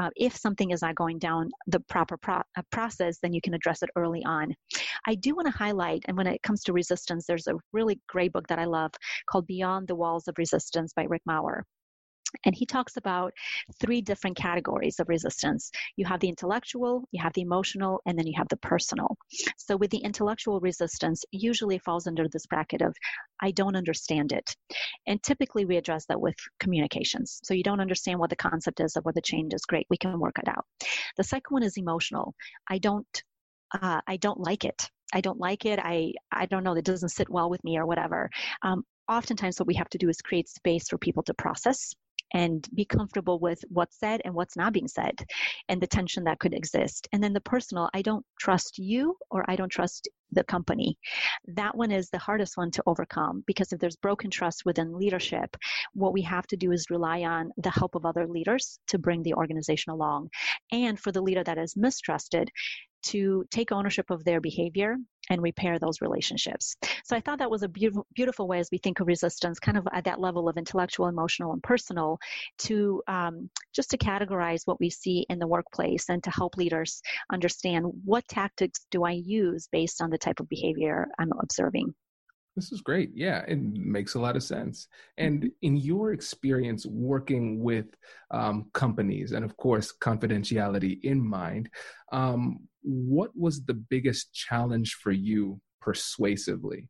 uh, 0.00 0.10
if 0.16 0.36
something 0.36 0.72
is 0.72 0.82
not 0.82 0.96
going 0.96 1.20
down 1.20 1.48
the 1.68 1.78
proper 1.78 2.16
pro- 2.16 2.48
uh, 2.58 2.62
process, 2.72 3.18
then 3.22 3.32
you 3.32 3.40
can 3.40 3.54
address 3.54 3.84
it 3.84 3.90
early 3.94 4.24
on. 4.24 4.52
I 5.06 5.14
do 5.14 5.36
want 5.36 5.46
to 5.46 5.56
highlight, 5.56 6.02
and 6.08 6.16
when 6.16 6.26
it 6.26 6.42
comes 6.42 6.64
to 6.64 6.72
resistance, 6.72 7.24
there's 7.24 7.46
a 7.46 7.54
really 7.72 8.00
great 8.08 8.32
book 8.32 8.48
that 8.48 8.58
I 8.58 8.64
love 8.64 8.90
called 9.30 9.46
Beyond 9.46 9.86
the 9.86 9.94
Walls 9.94 10.26
of 10.26 10.34
Resistance 10.38 10.92
by 10.92 11.04
Rick 11.04 11.22
Maurer. 11.24 11.64
And 12.44 12.54
he 12.54 12.66
talks 12.66 12.96
about 12.96 13.32
three 13.80 14.00
different 14.00 14.36
categories 14.36 15.00
of 15.00 15.08
resistance. 15.08 15.70
You 15.96 16.06
have 16.06 16.20
the 16.20 16.28
intellectual, 16.28 17.08
you 17.12 17.22
have 17.22 17.32
the 17.34 17.42
emotional, 17.42 18.00
and 18.06 18.18
then 18.18 18.26
you 18.26 18.34
have 18.36 18.48
the 18.48 18.56
personal. 18.58 19.16
So, 19.56 19.76
with 19.76 19.90
the 19.90 19.98
intellectual 19.98 20.60
resistance, 20.60 21.24
usually 21.30 21.78
falls 21.78 22.06
under 22.06 22.28
this 22.28 22.46
bracket 22.46 22.82
of, 22.82 22.94
I 23.40 23.50
don't 23.50 23.76
understand 23.76 24.32
it. 24.32 24.56
And 25.06 25.22
typically, 25.22 25.64
we 25.64 25.76
address 25.76 26.06
that 26.06 26.20
with 26.20 26.36
communications. 26.60 27.40
So, 27.44 27.54
you 27.54 27.62
don't 27.62 27.80
understand 27.80 28.18
what 28.18 28.30
the 28.30 28.36
concept 28.36 28.80
is 28.80 28.96
or 28.96 29.02
what 29.02 29.14
the 29.14 29.22
change 29.22 29.54
is, 29.54 29.62
great, 29.62 29.86
we 29.90 29.96
can 29.96 30.18
work 30.18 30.38
it 30.38 30.48
out. 30.48 30.66
The 31.16 31.24
second 31.24 31.54
one 31.54 31.62
is 31.62 31.76
emotional. 31.76 32.34
I 32.68 32.78
don't. 32.78 33.22
Uh, 33.72 34.00
I 34.06 34.18
don't 34.18 34.38
like 34.38 34.64
it. 34.64 34.88
I 35.12 35.20
don't 35.20 35.38
like 35.38 35.64
it. 35.64 35.78
I 35.82 36.12
I 36.30 36.46
don't 36.46 36.64
know. 36.64 36.74
It 36.74 36.84
doesn't 36.84 37.08
sit 37.10 37.28
well 37.28 37.50
with 37.50 37.62
me 37.64 37.78
or 37.78 37.86
whatever. 37.86 38.30
Um, 38.62 38.84
oftentimes, 39.08 39.58
what 39.58 39.66
we 39.66 39.74
have 39.74 39.88
to 39.90 39.98
do 39.98 40.08
is 40.08 40.20
create 40.20 40.48
space 40.48 40.88
for 40.88 40.98
people 40.98 41.22
to 41.24 41.34
process 41.34 41.94
and 42.34 42.68
be 42.74 42.84
comfortable 42.84 43.38
with 43.38 43.64
what's 43.68 43.98
said 43.98 44.20
and 44.24 44.34
what's 44.34 44.56
not 44.56 44.72
being 44.72 44.88
said 44.88 45.24
and 45.68 45.80
the 45.80 45.86
tension 45.86 46.24
that 46.24 46.40
could 46.40 46.52
exist. 46.52 47.08
And 47.12 47.22
then 47.22 47.32
the 47.32 47.40
personal, 47.40 47.88
I 47.94 48.02
don't 48.02 48.26
trust 48.38 48.76
you 48.78 49.16
or 49.30 49.48
I 49.48 49.56
don't 49.56 49.70
trust 49.70 50.08
the 50.32 50.44
company. 50.44 50.98
That 51.46 51.76
one 51.76 51.92
is 51.92 52.10
the 52.10 52.18
hardest 52.18 52.56
one 52.56 52.72
to 52.72 52.82
overcome 52.86 53.44
because 53.46 53.72
if 53.72 53.78
there's 53.78 53.96
broken 53.96 54.30
trust 54.30 54.64
within 54.64 54.98
leadership, 54.98 55.56
what 55.94 56.12
we 56.12 56.22
have 56.22 56.46
to 56.48 56.56
do 56.56 56.72
is 56.72 56.90
rely 56.90 57.22
on 57.22 57.50
the 57.56 57.70
help 57.70 57.94
of 57.94 58.04
other 58.04 58.26
leaders 58.26 58.78
to 58.88 58.98
bring 58.98 59.22
the 59.22 59.34
organization 59.34 59.92
along. 59.92 60.28
And 60.72 60.98
for 60.98 61.12
the 61.12 61.22
leader 61.22 61.44
that 61.44 61.58
is 61.58 61.76
mistrusted, 61.76 62.50
to 63.04 63.44
take 63.50 63.70
ownership 63.70 64.10
of 64.10 64.24
their 64.24 64.40
behavior 64.40 64.96
and 65.30 65.42
repair 65.42 65.78
those 65.78 66.00
relationships. 66.00 66.76
So 67.04 67.16
I 67.16 67.20
thought 67.20 67.38
that 67.38 67.50
was 67.50 67.62
a 67.62 67.68
beautiful, 67.68 68.06
beautiful 68.14 68.48
way 68.48 68.58
as 68.58 68.68
we 68.70 68.78
think 68.78 69.00
of 69.00 69.06
resistance, 69.06 69.58
kind 69.58 69.76
of 69.76 69.86
at 69.92 70.04
that 70.04 70.20
level 70.20 70.48
of 70.48 70.56
intellectual, 70.56 71.06
emotional, 71.06 71.52
and 71.52 71.62
personal, 71.62 72.18
to 72.60 73.02
um, 73.08 73.50
just 73.74 73.90
to 73.90 73.98
categorize 73.98 74.62
what 74.66 74.80
we 74.80 74.90
see 74.90 75.26
in 75.28 75.38
the 75.38 75.46
workplace 75.46 76.08
and 76.08 76.22
to 76.24 76.30
help 76.30 76.56
leaders 76.56 77.00
understand 77.32 77.86
what 78.04 78.26
tactics 78.28 78.86
do 78.90 79.04
I 79.04 79.12
use 79.12 79.68
based 79.70 80.00
on 80.02 80.10
the 80.10 80.18
type 80.18 80.40
of 80.40 80.48
behavior 80.48 81.08
I'm 81.18 81.32
observing. 81.40 81.94
This 82.56 82.70
is 82.70 82.82
great. 82.82 83.10
Yeah, 83.14 83.42
it 83.48 83.58
makes 83.60 84.14
a 84.14 84.20
lot 84.20 84.36
of 84.36 84.42
sense. 84.42 84.86
And 85.18 85.40
mm-hmm. 85.40 85.48
in 85.62 85.76
your 85.76 86.12
experience 86.12 86.86
working 86.86 87.60
with 87.62 87.86
um, 88.30 88.70
companies, 88.72 89.32
and 89.32 89.44
of 89.44 89.56
course, 89.56 89.92
confidentiality 90.00 91.00
in 91.02 91.20
mind, 91.20 91.68
um, 92.12 92.60
what 92.82 93.30
was 93.36 93.64
the 93.64 93.74
biggest 93.74 94.32
challenge 94.32 94.94
for 95.02 95.10
you 95.10 95.60
persuasively? 95.80 96.88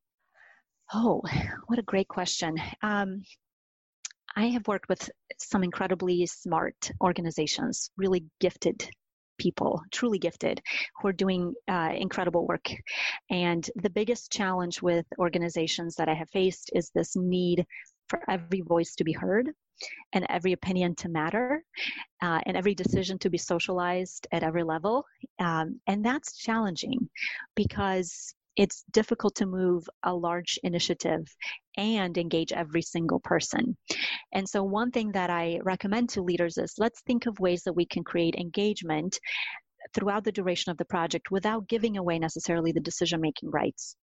Oh, 0.92 1.22
what 1.66 1.78
a 1.78 1.82
great 1.82 2.08
question. 2.08 2.56
Um, 2.82 3.22
I 4.36 4.48
have 4.48 4.66
worked 4.66 4.88
with 4.88 5.08
some 5.38 5.62
incredibly 5.62 6.26
smart 6.26 6.90
organizations, 7.00 7.90
really 7.96 8.24
gifted 8.40 8.90
people, 9.38 9.80
truly 9.90 10.18
gifted, 10.18 10.60
who 11.00 11.08
are 11.08 11.12
doing 11.12 11.54
uh, 11.68 11.92
incredible 11.96 12.46
work. 12.46 12.68
And 13.30 13.68
the 13.76 13.90
biggest 13.90 14.30
challenge 14.30 14.82
with 14.82 15.06
organizations 15.18 15.96
that 15.96 16.08
I 16.08 16.14
have 16.14 16.30
faced 16.30 16.70
is 16.74 16.90
this 16.90 17.16
need 17.16 17.66
for 18.08 18.20
every 18.28 18.60
voice 18.60 18.94
to 18.96 19.04
be 19.04 19.12
heard 19.12 19.50
and 20.12 20.26
every 20.28 20.52
opinion 20.52 20.94
to 20.94 21.08
matter 21.08 21.64
uh, 22.22 22.40
and 22.46 22.56
every 22.56 22.74
decision 22.74 23.18
to 23.18 23.30
be 23.30 23.38
socialized 23.38 24.26
at 24.32 24.42
every 24.42 24.62
level. 24.62 25.04
Um, 25.38 25.80
and 25.86 26.04
that's 26.04 26.36
challenging 26.36 27.08
because 27.54 28.34
it's 28.56 28.84
difficult 28.92 29.34
to 29.36 29.46
move 29.46 29.88
a 30.02 30.14
large 30.14 30.58
initiative 30.62 31.26
and 31.76 32.16
engage 32.16 32.52
every 32.52 32.82
single 32.82 33.20
person. 33.20 33.76
And 34.32 34.48
so, 34.48 34.62
one 34.62 34.90
thing 34.90 35.12
that 35.12 35.30
I 35.30 35.60
recommend 35.62 36.10
to 36.10 36.22
leaders 36.22 36.58
is 36.58 36.74
let's 36.78 37.02
think 37.02 37.26
of 37.26 37.40
ways 37.40 37.62
that 37.64 37.72
we 37.72 37.86
can 37.86 38.04
create 38.04 38.36
engagement 38.36 39.18
throughout 39.94 40.24
the 40.24 40.32
duration 40.32 40.70
of 40.70 40.78
the 40.78 40.84
project 40.84 41.30
without 41.30 41.68
giving 41.68 41.96
away 41.96 42.18
necessarily 42.18 42.72
the 42.72 42.80
decision 42.80 43.20
making 43.20 43.50
rights 43.50 43.96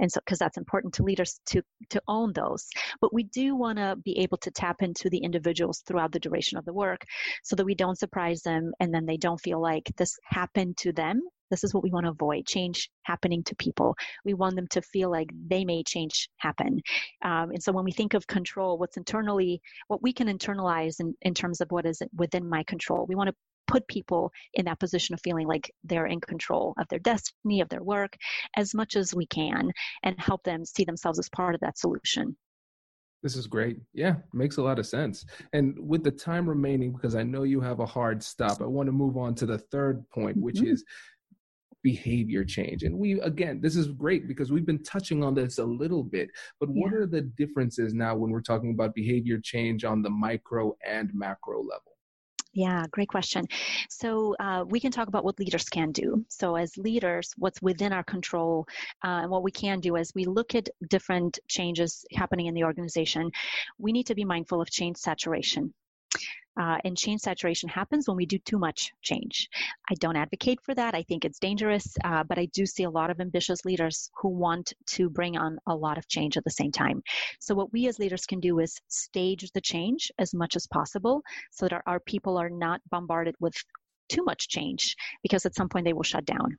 and 0.00 0.10
so 0.10 0.20
because 0.24 0.38
that's 0.38 0.56
important 0.56 0.94
to 0.94 1.02
leaders 1.02 1.40
to 1.46 1.62
to 1.90 2.00
own 2.08 2.32
those 2.32 2.66
but 3.00 3.12
we 3.12 3.24
do 3.24 3.54
want 3.54 3.78
to 3.78 3.96
be 4.04 4.18
able 4.18 4.38
to 4.38 4.50
tap 4.50 4.76
into 4.80 5.08
the 5.10 5.18
individuals 5.18 5.82
throughout 5.86 6.12
the 6.12 6.20
duration 6.20 6.58
of 6.58 6.64
the 6.64 6.72
work 6.72 7.04
so 7.42 7.54
that 7.56 7.64
we 7.64 7.74
don't 7.74 7.98
surprise 7.98 8.42
them 8.42 8.72
and 8.80 8.92
then 8.92 9.06
they 9.06 9.16
don't 9.16 9.40
feel 9.40 9.60
like 9.60 9.84
this 9.96 10.16
happened 10.24 10.76
to 10.76 10.92
them 10.92 11.20
this 11.50 11.64
is 11.64 11.74
what 11.74 11.82
we 11.82 11.90
want 11.90 12.04
to 12.04 12.10
avoid 12.10 12.46
change 12.46 12.90
happening 13.02 13.42
to 13.44 13.54
people 13.56 13.94
we 14.24 14.34
want 14.34 14.56
them 14.56 14.66
to 14.68 14.82
feel 14.82 15.10
like 15.10 15.28
they 15.48 15.64
may 15.64 15.82
change 15.82 16.28
happen 16.38 16.80
um, 17.24 17.50
and 17.50 17.62
so 17.62 17.72
when 17.72 17.84
we 17.84 17.92
think 17.92 18.14
of 18.14 18.26
control 18.26 18.78
what's 18.78 18.96
internally 18.96 19.60
what 19.88 20.02
we 20.02 20.12
can 20.12 20.28
internalize 20.28 21.00
in, 21.00 21.14
in 21.22 21.34
terms 21.34 21.60
of 21.60 21.70
what 21.70 21.86
is 21.86 22.00
within 22.16 22.48
my 22.48 22.62
control 22.64 23.06
we 23.08 23.14
want 23.14 23.28
to 23.28 23.34
put 23.68 23.86
people 23.86 24.32
in 24.54 24.64
that 24.64 24.80
position 24.80 25.14
of 25.14 25.20
feeling 25.20 25.46
like 25.46 25.70
they're 25.84 26.06
in 26.06 26.20
control 26.20 26.74
of 26.78 26.88
their 26.88 26.98
destiny, 26.98 27.60
of 27.60 27.68
their 27.68 27.82
work, 27.82 28.16
as 28.56 28.74
much 28.74 28.96
as 28.96 29.14
we 29.14 29.26
can, 29.26 29.70
and 30.02 30.18
help 30.18 30.42
them 30.42 30.64
see 30.64 30.84
themselves 30.84 31.18
as 31.18 31.28
part 31.28 31.54
of 31.54 31.60
that 31.60 31.78
solution. 31.78 32.36
This 33.22 33.36
is 33.36 33.46
great. 33.46 33.78
Yeah, 33.92 34.16
makes 34.32 34.58
a 34.58 34.62
lot 34.62 34.78
of 34.78 34.86
sense. 34.86 35.24
And 35.52 35.76
with 35.78 36.04
the 36.04 36.10
time 36.10 36.48
remaining, 36.48 36.92
because 36.92 37.14
I 37.14 37.24
know 37.24 37.42
you 37.42 37.60
have 37.60 37.80
a 37.80 37.86
hard 37.86 38.22
stop, 38.22 38.62
I 38.62 38.66
want 38.66 38.86
to 38.86 38.92
move 38.92 39.16
on 39.16 39.34
to 39.36 39.46
the 39.46 39.58
third 39.58 40.08
point, 40.10 40.36
which 40.36 40.56
mm-hmm. 40.56 40.72
is 40.72 40.84
behavior 41.82 42.44
change. 42.44 42.82
And 42.82 42.98
we, 42.98 43.20
again, 43.20 43.60
this 43.60 43.76
is 43.76 43.88
great 43.88 44.28
because 44.28 44.50
we've 44.50 44.66
been 44.66 44.82
touching 44.82 45.22
on 45.22 45.34
this 45.34 45.58
a 45.58 45.64
little 45.64 46.02
bit, 46.02 46.30
but 46.60 46.68
what 46.68 46.92
yeah. 46.92 46.98
are 46.98 47.06
the 47.06 47.22
differences 47.22 47.94
now 47.94 48.16
when 48.16 48.30
we're 48.30 48.40
talking 48.40 48.72
about 48.72 48.94
behavior 48.94 49.38
change 49.42 49.84
on 49.84 50.02
the 50.02 50.10
micro 50.10 50.76
and 50.86 51.10
macro 51.14 51.60
level? 51.60 51.92
Yeah, 52.54 52.86
great 52.90 53.08
question. 53.08 53.46
So 53.88 54.34
uh, 54.40 54.64
we 54.66 54.80
can 54.80 54.90
talk 54.90 55.08
about 55.08 55.24
what 55.24 55.38
leaders 55.38 55.68
can 55.68 55.92
do. 55.92 56.24
So 56.28 56.56
as 56.56 56.76
leaders, 56.76 57.32
what's 57.36 57.60
within 57.62 57.92
our 57.92 58.02
control 58.02 58.66
uh, 59.04 59.20
and 59.22 59.30
what 59.30 59.42
we 59.42 59.50
can 59.50 59.80
do 59.80 59.96
as 59.96 60.12
we 60.14 60.24
look 60.24 60.54
at 60.54 60.68
different 60.88 61.38
changes 61.46 62.04
happening 62.12 62.46
in 62.46 62.54
the 62.54 62.64
organization, 62.64 63.30
we 63.78 63.92
need 63.92 64.06
to 64.06 64.14
be 64.14 64.24
mindful 64.24 64.60
of 64.60 64.70
change 64.70 64.96
saturation. 64.96 65.72
Uh, 66.58 66.76
and 66.84 66.98
change 66.98 67.20
saturation 67.20 67.68
happens 67.68 68.08
when 68.08 68.16
we 68.16 68.26
do 68.26 68.38
too 68.38 68.58
much 68.58 68.92
change. 69.00 69.48
I 69.90 69.94
don't 69.94 70.16
advocate 70.16 70.58
for 70.64 70.74
that. 70.74 70.94
I 70.94 71.04
think 71.04 71.24
it's 71.24 71.38
dangerous, 71.38 71.96
uh, 72.04 72.24
but 72.24 72.38
I 72.38 72.46
do 72.46 72.66
see 72.66 72.82
a 72.82 72.90
lot 72.90 73.10
of 73.10 73.20
ambitious 73.20 73.64
leaders 73.64 74.10
who 74.20 74.28
want 74.28 74.72
to 74.90 75.08
bring 75.08 75.38
on 75.38 75.58
a 75.68 75.74
lot 75.74 75.98
of 75.98 76.08
change 76.08 76.36
at 76.36 76.42
the 76.42 76.50
same 76.50 76.72
time. 76.72 77.00
So, 77.38 77.54
what 77.54 77.72
we 77.72 77.86
as 77.86 78.00
leaders 78.00 78.26
can 78.26 78.40
do 78.40 78.58
is 78.58 78.80
stage 78.88 79.48
the 79.52 79.60
change 79.60 80.10
as 80.18 80.34
much 80.34 80.56
as 80.56 80.66
possible 80.66 81.22
so 81.52 81.66
that 81.66 81.72
our, 81.74 81.82
our 81.86 82.00
people 82.00 82.36
are 82.36 82.50
not 82.50 82.80
bombarded 82.90 83.36
with 83.38 83.54
too 84.08 84.24
much 84.24 84.48
change 84.48 84.96
because 85.22 85.44
at 85.46 85.54
some 85.54 85.68
point 85.68 85.84
they 85.84 85.92
will 85.92 86.02
shut 86.02 86.24
down. 86.24 86.56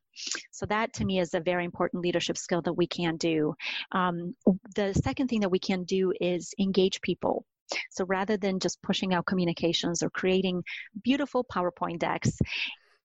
So, 0.51 0.65
that 0.67 0.93
to 0.93 1.05
me 1.05 1.19
is 1.19 1.33
a 1.33 1.41
very 1.41 1.65
important 1.65 2.03
leadership 2.03 2.38
skill 2.38 2.62
that 2.62 2.73
we 2.73 2.88
can 2.88 3.17
do. 3.17 3.53
Um, 3.91 4.33
the 4.75 4.93
second 4.93 5.27
thing 5.27 5.41
that 5.41 5.51
we 5.51 5.59
can 5.59 5.83
do 5.83 6.13
is 6.21 6.53
engage 6.57 7.01
people. 7.01 7.45
So 7.91 8.05
rather 8.05 8.38
than 8.38 8.60
just 8.60 8.82
pushing 8.82 9.13
out 9.13 9.25
communications 9.25 10.03
or 10.03 10.10
creating 10.10 10.63
beautiful 11.03 11.43
PowerPoint 11.43 11.99
decks, 11.99 12.39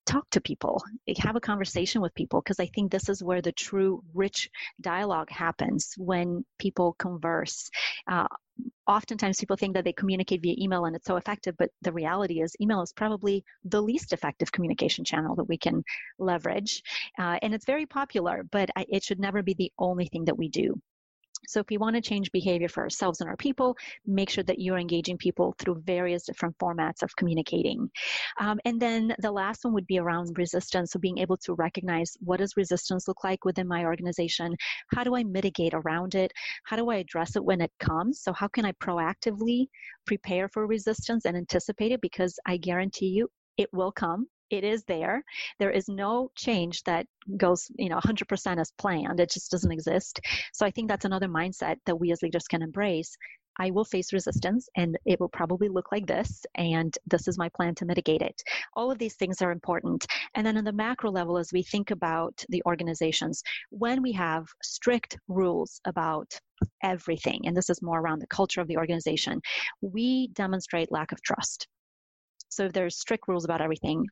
talk 0.05 0.29
to 0.29 0.41
people, 0.41 0.83
have 1.17 1.35
a 1.35 1.41
conversation 1.41 2.01
with 2.01 2.13
people, 2.13 2.39
because 2.41 2.59
I 2.59 2.67
think 2.67 2.91
this 2.91 3.09
is 3.09 3.23
where 3.23 3.41
the 3.41 3.51
true 3.51 4.03
rich 4.13 4.49
dialogue 4.79 5.29
happens 5.31 5.93
when 5.97 6.45
people 6.59 6.95
converse. 6.99 7.69
Uh, 8.07 8.27
oftentimes 8.87 9.39
people 9.39 9.57
think 9.57 9.73
that 9.73 9.83
they 9.83 9.93
communicate 9.93 10.41
via 10.41 10.55
email 10.59 10.85
and 10.85 10.95
it's 10.95 11.07
so 11.07 11.15
effective, 11.15 11.55
but 11.57 11.71
the 11.81 11.91
reality 11.91 12.41
is 12.41 12.55
email 12.61 12.81
is 12.81 12.93
probably 12.93 13.43
the 13.63 13.81
least 13.81 14.13
effective 14.13 14.51
communication 14.51 15.03
channel 15.03 15.35
that 15.35 15.49
we 15.49 15.57
can 15.57 15.83
leverage. 16.19 16.83
Uh, 17.17 17.39
and 17.41 17.53
it's 17.53 17.65
very 17.65 17.85
popular, 17.85 18.45
but 18.51 18.69
it 18.75 19.03
should 19.03 19.19
never 19.19 19.41
be 19.41 19.55
the 19.55 19.71
only 19.79 20.05
thing 20.05 20.25
that 20.25 20.37
we 20.37 20.49
do. 20.49 20.79
So 21.47 21.59
if 21.59 21.67
we 21.69 21.77
want 21.77 21.95
to 21.95 22.01
change 22.01 22.31
behavior 22.31 22.67
for 22.67 22.83
ourselves 22.83 23.21
and 23.21 23.29
our 23.29 23.37
people, 23.37 23.75
make 24.05 24.29
sure 24.29 24.43
that 24.45 24.59
you're 24.59 24.77
engaging 24.77 25.17
people 25.17 25.55
through 25.59 25.81
various 25.85 26.25
different 26.25 26.57
formats 26.57 27.03
of 27.03 27.15
communicating. 27.15 27.89
Um, 28.39 28.59
and 28.65 28.79
then 28.79 29.15
the 29.19 29.31
last 29.31 29.63
one 29.63 29.73
would 29.73 29.87
be 29.87 29.99
around 29.99 30.37
resistance. 30.37 30.91
So 30.91 30.99
being 30.99 31.19
able 31.19 31.37
to 31.37 31.53
recognize 31.53 32.15
what 32.19 32.37
does 32.37 32.57
resistance 32.57 33.07
look 33.07 33.23
like 33.23 33.45
within 33.45 33.67
my 33.67 33.85
organization? 33.85 34.55
How 34.93 35.03
do 35.03 35.15
I 35.15 35.23
mitigate 35.23 35.73
around 35.73 36.15
it? 36.15 36.31
How 36.65 36.75
do 36.75 36.89
I 36.89 36.97
address 36.97 37.35
it 37.35 37.43
when 37.43 37.61
it 37.61 37.71
comes? 37.79 38.21
So 38.21 38.33
how 38.33 38.47
can 38.47 38.65
I 38.65 38.71
proactively 38.73 39.67
prepare 40.05 40.49
for 40.49 40.67
resistance 40.67 41.25
and 41.25 41.37
anticipate 41.37 41.91
it? 41.91 42.01
Because 42.01 42.37
I 42.45 42.57
guarantee 42.57 43.07
you 43.07 43.29
it 43.57 43.69
will 43.71 43.91
come 43.91 44.27
it 44.57 44.63
is 44.63 44.83
there. 44.83 45.23
There 45.59 45.71
is 45.71 45.87
no 45.87 46.31
change 46.35 46.83
that 46.83 47.07
goes, 47.37 47.69
you 47.77 47.89
know, 47.89 47.97
100% 47.99 48.59
as 48.59 48.71
planned. 48.77 49.19
It 49.19 49.31
just 49.31 49.51
doesn't 49.51 49.71
exist. 49.71 50.19
So 50.53 50.65
I 50.65 50.71
think 50.71 50.87
that's 50.87 51.05
another 51.05 51.27
mindset 51.27 51.77
that 51.85 51.99
we 51.99 52.11
as 52.11 52.21
leaders 52.21 52.47
can 52.47 52.61
embrace. 52.61 53.15
I 53.57 53.71
will 53.71 53.85
face 53.85 54.11
resistance 54.11 54.67
and 54.75 54.97
it 55.05 55.19
will 55.19 55.29
probably 55.29 55.69
look 55.69 55.91
like 55.91 56.05
this, 56.07 56.45
and 56.55 56.93
this 57.05 57.27
is 57.27 57.37
my 57.37 57.49
plan 57.49 57.73
to 57.75 57.85
mitigate 57.85 58.21
it. 58.21 58.41
All 58.73 58.91
of 58.91 58.97
these 58.97 59.15
things 59.15 59.41
are 59.41 59.51
important. 59.51 60.05
And 60.33 60.45
then 60.45 60.57
on 60.57 60.65
the 60.65 60.73
macro 60.73 61.09
level, 61.09 61.37
as 61.37 61.53
we 61.53 61.63
think 61.63 61.91
about 61.91 62.43
the 62.49 62.61
organizations, 62.65 63.41
when 63.69 64.01
we 64.01 64.11
have 64.11 64.45
strict 64.61 65.17
rules 65.27 65.79
about 65.85 66.37
everything, 66.83 67.41
and 67.45 67.55
this 67.55 67.69
is 67.69 67.81
more 67.81 68.01
around 68.01 68.19
the 68.19 68.27
culture 68.27 68.59
of 68.59 68.67
the 68.67 68.77
organization, 68.77 69.39
we 69.81 70.27
demonstrate 70.33 70.91
lack 70.91 71.11
of 71.11 71.21
trust. 71.21 71.67
So 72.49 72.65
if 72.65 72.73
there's 72.73 72.99
strict 72.99 73.27
rules 73.27 73.45
about 73.45 73.61
everything, 73.61 74.05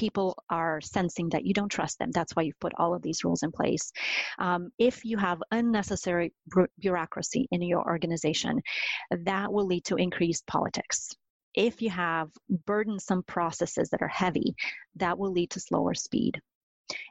people 0.00 0.34
are 0.48 0.80
sensing 0.80 1.28
that 1.28 1.44
you 1.44 1.52
don't 1.52 1.68
trust 1.68 1.98
them. 1.98 2.10
That's 2.10 2.34
why 2.34 2.44
you've 2.44 2.58
put 2.58 2.72
all 2.78 2.94
of 2.94 3.02
these 3.02 3.22
rules 3.22 3.42
in 3.42 3.52
place. 3.52 3.92
Um, 4.38 4.70
if 4.78 5.04
you 5.04 5.18
have 5.18 5.42
unnecessary 5.50 6.32
bureaucracy 6.78 7.46
in 7.50 7.60
your 7.60 7.84
organization, 7.84 8.62
that 9.10 9.52
will 9.52 9.66
lead 9.66 9.84
to 9.84 9.96
increased 9.96 10.46
politics. 10.46 11.10
If 11.54 11.82
you 11.82 11.90
have 11.90 12.28
burdensome 12.66 13.24
processes 13.24 13.90
that 13.90 14.00
are 14.00 14.08
heavy, 14.24 14.54
that 14.96 15.18
will 15.18 15.32
lead 15.32 15.50
to 15.50 15.60
slower 15.60 15.94
speed. 15.94 16.40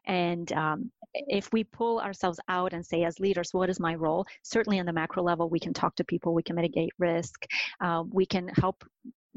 And 0.08 0.52
um, 0.54 0.92
if 1.14 1.46
we 1.54 1.64
pull 1.64 2.00
ourselves 2.00 2.40
out 2.48 2.74
and 2.74 2.84
say, 2.84 3.04
as 3.04 3.20
leaders, 3.20 3.54
what 3.54 3.70
is 3.70 3.80
my 3.80 3.96
role? 3.96 4.26
Certainly 4.44 4.80
on 4.80 4.88
the 4.88 4.94
macro 4.94 5.22
level, 5.24 5.48
we 5.50 5.60
can 5.60 5.74
talk 5.74 5.96
to 5.96 6.04
people, 6.04 6.34
we 6.34 6.44
can 6.44 6.56
mitigate 6.56 6.94
risk, 6.98 7.46
uh, 7.82 8.04
we 8.12 8.26
can 8.26 8.48
help 8.48 8.84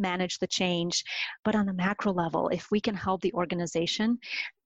manage 0.02 0.38
the 0.38 0.46
change. 0.46 1.02
But 1.44 1.56
on 1.56 1.66
the 1.66 1.72
macro 1.72 2.12
level, 2.12 2.48
if 2.48 2.70
we 2.70 2.80
can 2.80 2.94
help 2.94 3.22
the 3.22 3.32
organization 3.32 4.18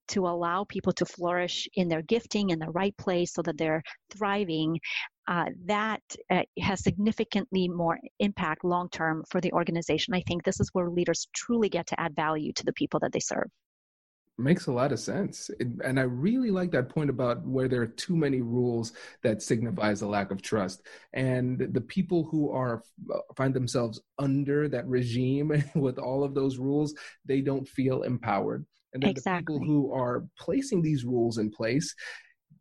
to 0.09 0.27
allow 0.27 0.63
people 0.63 0.93
to 0.93 1.05
flourish 1.05 1.67
in 1.75 1.87
their 1.87 2.01
gifting 2.01 2.49
in 2.49 2.59
the 2.59 2.71
right 2.71 2.95
place 2.97 3.33
so 3.33 3.41
that 3.43 3.57
they're 3.57 3.83
thriving, 4.09 4.79
uh, 5.27 5.45
that 5.65 6.01
uh, 6.31 6.43
has 6.59 6.83
significantly 6.83 7.67
more 7.67 7.99
impact 8.19 8.63
long 8.63 8.89
term 8.89 9.23
for 9.29 9.41
the 9.41 9.51
organization. 9.51 10.13
I 10.13 10.21
think 10.21 10.43
this 10.43 10.59
is 10.59 10.69
where 10.73 10.89
leaders 10.89 11.27
truly 11.33 11.69
get 11.69 11.87
to 11.87 11.99
add 11.99 12.15
value 12.15 12.53
to 12.53 12.63
the 12.63 12.73
people 12.73 12.99
that 13.01 13.11
they 13.11 13.19
serve 13.19 13.49
makes 14.37 14.67
a 14.67 14.71
lot 14.71 14.91
of 14.91 14.99
sense. 14.99 15.49
And 15.83 15.99
i 15.99 16.03
really 16.03 16.51
like 16.51 16.71
that 16.71 16.89
point 16.89 17.09
about 17.09 17.45
where 17.45 17.67
there 17.67 17.81
are 17.81 17.87
too 17.87 18.15
many 18.15 18.41
rules 18.41 18.93
that 19.23 19.41
signifies 19.41 20.01
a 20.01 20.07
lack 20.07 20.31
of 20.31 20.41
trust. 20.41 20.83
And 21.13 21.59
the 21.71 21.81
people 21.81 22.23
who 22.23 22.51
are 22.51 22.83
uh, 23.13 23.19
find 23.35 23.53
themselves 23.53 23.99
under 24.19 24.67
that 24.69 24.87
regime 24.87 25.63
with 25.75 25.97
all 25.97 26.23
of 26.23 26.33
those 26.33 26.57
rules 26.57 26.93
they 27.25 27.41
don't 27.41 27.67
feel 27.67 28.03
empowered. 28.03 28.65
And 28.93 29.03
then 29.03 29.09
exactly. 29.09 29.55
the 29.55 29.59
people 29.59 29.67
who 29.67 29.93
are 29.93 30.25
placing 30.39 30.81
these 30.81 31.03
rules 31.03 31.37
in 31.37 31.49
place 31.49 31.93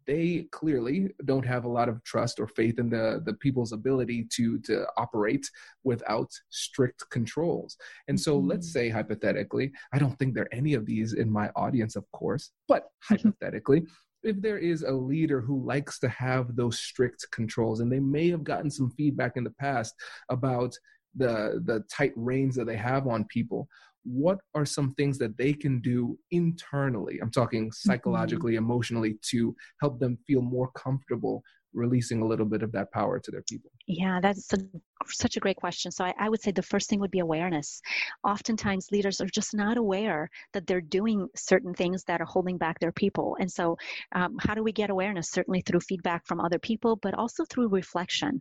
they 0.06 0.46
clearly 0.52 1.10
don't 1.24 1.46
have 1.46 1.64
a 1.64 1.68
lot 1.68 1.88
of 1.88 2.02
trust 2.04 2.38
or 2.38 2.46
faith 2.46 2.78
in 2.78 2.88
the, 2.88 3.22
the 3.24 3.34
people's 3.34 3.72
ability 3.72 4.26
to, 4.32 4.58
to 4.60 4.86
operate 4.96 5.48
without 5.84 6.30
strict 6.50 7.04
controls. 7.10 7.76
And 8.08 8.18
so 8.18 8.38
mm-hmm. 8.38 8.48
let's 8.48 8.72
say, 8.72 8.88
hypothetically, 8.88 9.72
I 9.92 9.98
don't 9.98 10.16
think 10.18 10.34
there 10.34 10.44
are 10.44 10.54
any 10.54 10.74
of 10.74 10.86
these 10.86 11.14
in 11.14 11.30
my 11.30 11.50
audience, 11.56 11.96
of 11.96 12.10
course, 12.12 12.50
but 12.68 12.88
hypothetically, 13.02 13.84
if 14.22 14.40
there 14.40 14.58
is 14.58 14.82
a 14.82 14.92
leader 14.92 15.40
who 15.40 15.64
likes 15.64 15.98
to 16.00 16.08
have 16.08 16.56
those 16.56 16.78
strict 16.78 17.26
controls, 17.30 17.80
and 17.80 17.90
they 17.90 18.00
may 18.00 18.28
have 18.30 18.44
gotten 18.44 18.70
some 18.70 18.90
feedback 18.90 19.36
in 19.36 19.44
the 19.44 19.50
past 19.50 19.94
about 20.30 20.76
the 21.14 21.62
the 21.64 21.82
tight 21.90 22.12
reins 22.16 22.54
that 22.56 22.66
they 22.66 22.76
have 22.76 23.06
on 23.06 23.24
people 23.24 23.68
what 24.06 24.38
are 24.54 24.64
some 24.64 24.94
things 24.94 25.18
that 25.18 25.36
they 25.36 25.52
can 25.52 25.80
do 25.80 26.18
internally 26.30 27.18
i'm 27.22 27.30
talking 27.30 27.64
mm-hmm. 27.64 27.90
psychologically 27.90 28.54
mm-hmm. 28.54 28.64
emotionally 28.64 29.18
to 29.22 29.54
help 29.80 29.98
them 29.98 30.16
feel 30.26 30.42
more 30.42 30.70
comfortable 30.72 31.42
releasing 31.76 32.22
a 32.22 32.26
little 32.26 32.46
bit 32.46 32.62
of 32.62 32.72
that 32.72 32.90
power 32.90 33.20
to 33.20 33.30
their 33.30 33.42
people? 33.42 33.70
Yeah 33.86 34.18
that's 34.20 34.52
a, 34.52 34.58
such 35.06 35.36
a 35.36 35.40
great 35.40 35.56
question. 35.56 35.92
So 35.92 36.04
I, 36.04 36.14
I, 36.18 36.28
would 36.28 36.42
say 36.42 36.50
the 36.50 36.62
first 36.62 36.88
thing 36.88 37.00
would 37.00 37.10
be 37.10 37.20
awareness. 37.20 37.80
Oftentimes 38.24 38.88
leaders 38.90 39.20
are 39.20 39.26
just 39.26 39.54
not 39.54 39.76
aware 39.76 40.28
that 40.52 40.66
they're 40.66 40.80
doing 40.80 41.28
certain 41.36 41.74
things 41.74 42.02
that 42.04 42.20
are 42.20 42.26
holding 42.26 42.58
back 42.58 42.78
their 42.80 42.92
people. 42.92 43.36
And 43.38 43.50
so 43.50 43.76
um, 44.14 44.36
how 44.40 44.54
do 44.54 44.62
we 44.62 44.72
get 44.72 44.90
awareness? 44.90 45.30
Certainly 45.30 45.62
through 45.62 45.80
feedback 45.80 46.26
from 46.26 46.40
other 46.40 46.58
people 46.58 46.96
but 46.96 47.14
also 47.14 47.44
through 47.44 47.68
reflection 47.68 48.40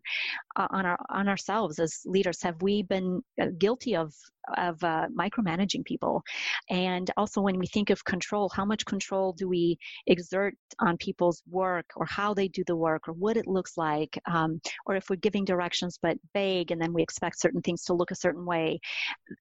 uh, 0.55 0.67
on 0.71 0.85
our 0.85 0.97
on 1.09 1.27
ourselves. 1.27 1.77
As 1.79 2.01
leaders 2.05 2.41
have 2.41 2.61
we 2.61 2.83
been 2.83 3.21
uh, 3.39 3.47
guilty 3.57 3.95
of 3.95 4.13
of 4.57 4.83
uh, 4.83 5.07
micromanaging 5.17 5.85
people. 5.85 6.23
And 6.69 7.09
also, 7.17 7.41
when 7.41 7.57
we 7.57 7.67
think 7.67 7.89
of 7.89 8.03
control, 8.03 8.49
how 8.49 8.65
much 8.65 8.85
control 8.85 9.33
do 9.33 9.47
we 9.47 9.77
exert 10.07 10.55
on 10.79 10.97
people's 10.97 11.41
work 11.49 11.85
or 11.95 12.05
how 12.05 12.33
they 12.33 12.47
do 12.47 12.63
the 12.67 12.75
work 12.75 13.07
or 13.07 13.13
what 13.13 13.37
it 13.37 13.47
looks 13.47 13.77
like? 13.77 14.19
Um, 14.31 14.59
or 14.85 14.95
if 14.95 15.09
we're 15.09 15.15
giving 15.17 15.45
directions 15.45 15.97
but 16.01 16.17
vague 16.33 16.71
and 16.71 16.81
then 16.81 16.93
we 16.93 17.01
expect 17.01 17.39
certain 17.39 17.61
things 17.61 17.83
to 17.85 17.93
look 17.93 18.11
a 18.11 18.15
certain 18.15 18.45
way. 18.45 18.79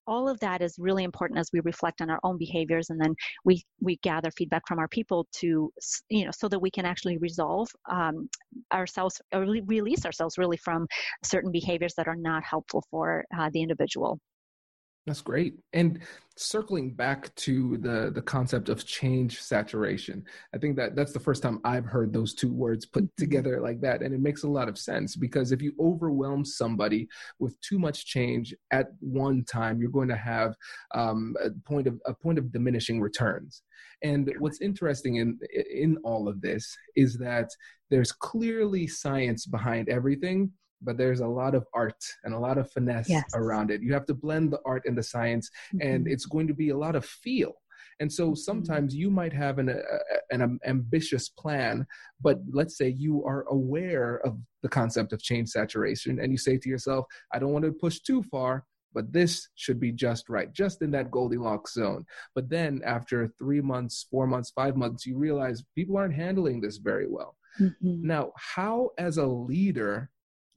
All 0.06 0.28
of 0.28 0.38
that 0.40 0.62
is 0.62 0.76
really 0.78 1.04
important 1.04 1.38
as 1.38 1.50
we 1.52 1.60
reflect 1.60 2.00
on 2.00 2.10
our 2.10 2.20
own 2.22 2.38
behaviors 2.38 2.90
and 2.90 3.00
then 3.00 3.14
we, 3.44 3.62
we 3.80 3.96
gather 3.96 4.30
feedback 4.30 4.62
from 4.66 4.78
our 4.78 4.88
people 4.88 5.26
to, 5.40 5.72
you 6.08 6.24
know, 6.24 6.30
so 6.32 6.48
that 6.48 6.58
we 6.58 6.70
can 6.70 6.84
actually 6.84 7.18
resolve 7.18 7.68
um, 7.90 8.28
ourselves 8.72 9.20
or 9.32 9.42
release 9.42 10.04
ourselves 10.04 10.38
really 10.38 10.56
from 10.56 10.86
certain 11.22 11.52
behaviors 11.52 11.94
that 11.96 12.08
are 12.08 12.16
not 12.16 12.42
helpful 12.44 12.84
for 12.90 13.24
uh, 13.38 13.50
the 13.52 13.62
individual. 13.62 14.18
That's 15.06 15.20
great. 15.20 15.58
And 15.74 16.00
circling 16.36 16.94
back 16.94 17.32
to 17.36 17.76
the 17.76 18.10
the 18.12 18.22
concept 18.22 18.70
of 18.70 18.86
change 18.86 19.40
saturation, 19.42 20.24
I 20.54 20.58
think 20.58 20.76
that 20.76 20.96
that's 20.96 21.12
the 21.12 21.20
first 21.20 21.42
time 21.42 21.60
I've 21.62 21.84
heard 21.84 22.10
those 22.10 22.32
two 22.32 22.50
words 22.50 22.86
put 22.86 23.04
mm-hmm. 23.04 23.22
together 23.22 23.60
like 23.60 23.82
that, 23.82 24.00
and 24.00 24.14
it 24.14 24.20
makes 24.20 24.44
a 24.44 24.48
lot 24.48 24.68
of 24.68 24.78
sense 24.78 25.14
because 25.14 25.52
if 25.52 25.60
you 25.60 25.74
overwhelm 25.78 26.42
somebody 26.44 27.06
with 27.38 27.60
too 27.60 27.78
much 27.78 28.06
change 28.06 28.54
at 28.70 28.88
one 29.00 29.44
time, 29.44 29.78
you're 29.78 29.90
going 29.90 30.08
to 30.08 30.16
have 30.16 30.54
um, 30.94 31.34
a 31.44 31.50
point 31.68 31.86
of 31.86 32.00
a 32.06 32.14
point 32.14 32.38
of 32.38 32.50
diminishing 32.50 32.98
returns. 32.98 33.60
And 34.02 34.32
what's 34.38 34.62
interesting 34.62 35.16
in 35.16 35.38
in 35.70 35.98
all 36.02 36.28
of 36.28 36.40
this 36.40 36.74
is 36.96 37.18
that 37.18 37.50
there's 37.90 38.12
clearly 38.12 38.86
science 38.86 39.44
behind 39.44 39.90
everything 39.90 40.50
but 40.82 40.96
there's 40.96 41.20
a 41.20 41.26
lot 41.26 41.54
of 41.54 41.66
art 41.72 42.02
and 42.24 42.34
a 42.34 42.38
lot 42.38 42.58
of 42.58 42.70
finesse 42.70 43.08
yes. 43.08 43.24
around 43.34 43.70
it. 43.70 43.82
You 43.82 43.92
have 43.92 44.06
to 44.06 44.14
blend 44.14 44.52
the 44.52 44.60
art 44.64 44.82
and 44.86 44.96
the 44.96 45.02
science, 45.02 45.50
mm-hmm. 45.74 45.88
and 45.88 46.08
it's 46.08 46.26
going 46.26 46.46
to 46.48 46.54
be 46.54 46.70
a 46.70 46.76
lot 46.76 46.96
of 46.96 47.04
feel. 47.04 47.52
And 48.00 48.12
so 48.12 48.28
mm-hmm. 48.28 48.34
sometimes 48.34 48.94
you 48.94 49.10
might 49.10 49.32
have 49.32 49.58
an, 49.58 49.68
a, 49.68 50.34
an 50.34 50.58
ambitious 50.66 51.28
plan, 51.28 51.86
but 52.20 52.38
let's 52.50 52.76
say 52.76 52.88
you 52.88 53.24
are 53.24 53.44
aware 53.48 54.20
of 54.24 54.38
the 54.62 54.68
concept 54.68 55.12
of 55.12 55.22
change 55.22 55.50
saturation, 55.50 56.18
and 56.20 56.32
you 56.32 56.38
say 56.38 56.58
to 56.58 56.68
yourself, 56.68 57.06
I 57.32 57.38
don't 57.38 57.52
want 57.52 57.64
to 57.64 57.72
push 57.72 58.00
too 58.00 58.22
far, 58.24 58.64
but 58.92 59.12
this 59.12 59.48
should 59.54 59.80
be 59.80 59.92
just 59.92 60.28
right, 60.28 60.52
just 60.52 60.82
in 60.82 60.90
that 60.92 61.10
Goldilocks 61.10 61.74
zone. 61.74 62.04
But 62.34 62.48
then 62.48 62.80
after 62.84 63.28
three 63.38 63.60
months, 63.60 64.06
four 64.10 64.26
months, 64.26 64.50
five 64.50 64.76
months, 64.76 65.04
you 65.06 65.16
realize 65.16 65.64
people 65.74 65.96
aren't 65.96 66.14
handling 66.14 66.60
this 66.60 66.78
very 66.78 67.08
well. 67.08 67.36
Mm-hmm. 67.60 68.06
Now, 68.06 68.32
how, 68.36 68.90
as 68.98 69.18
a 69.18 69.26
leader, 69.26 70.10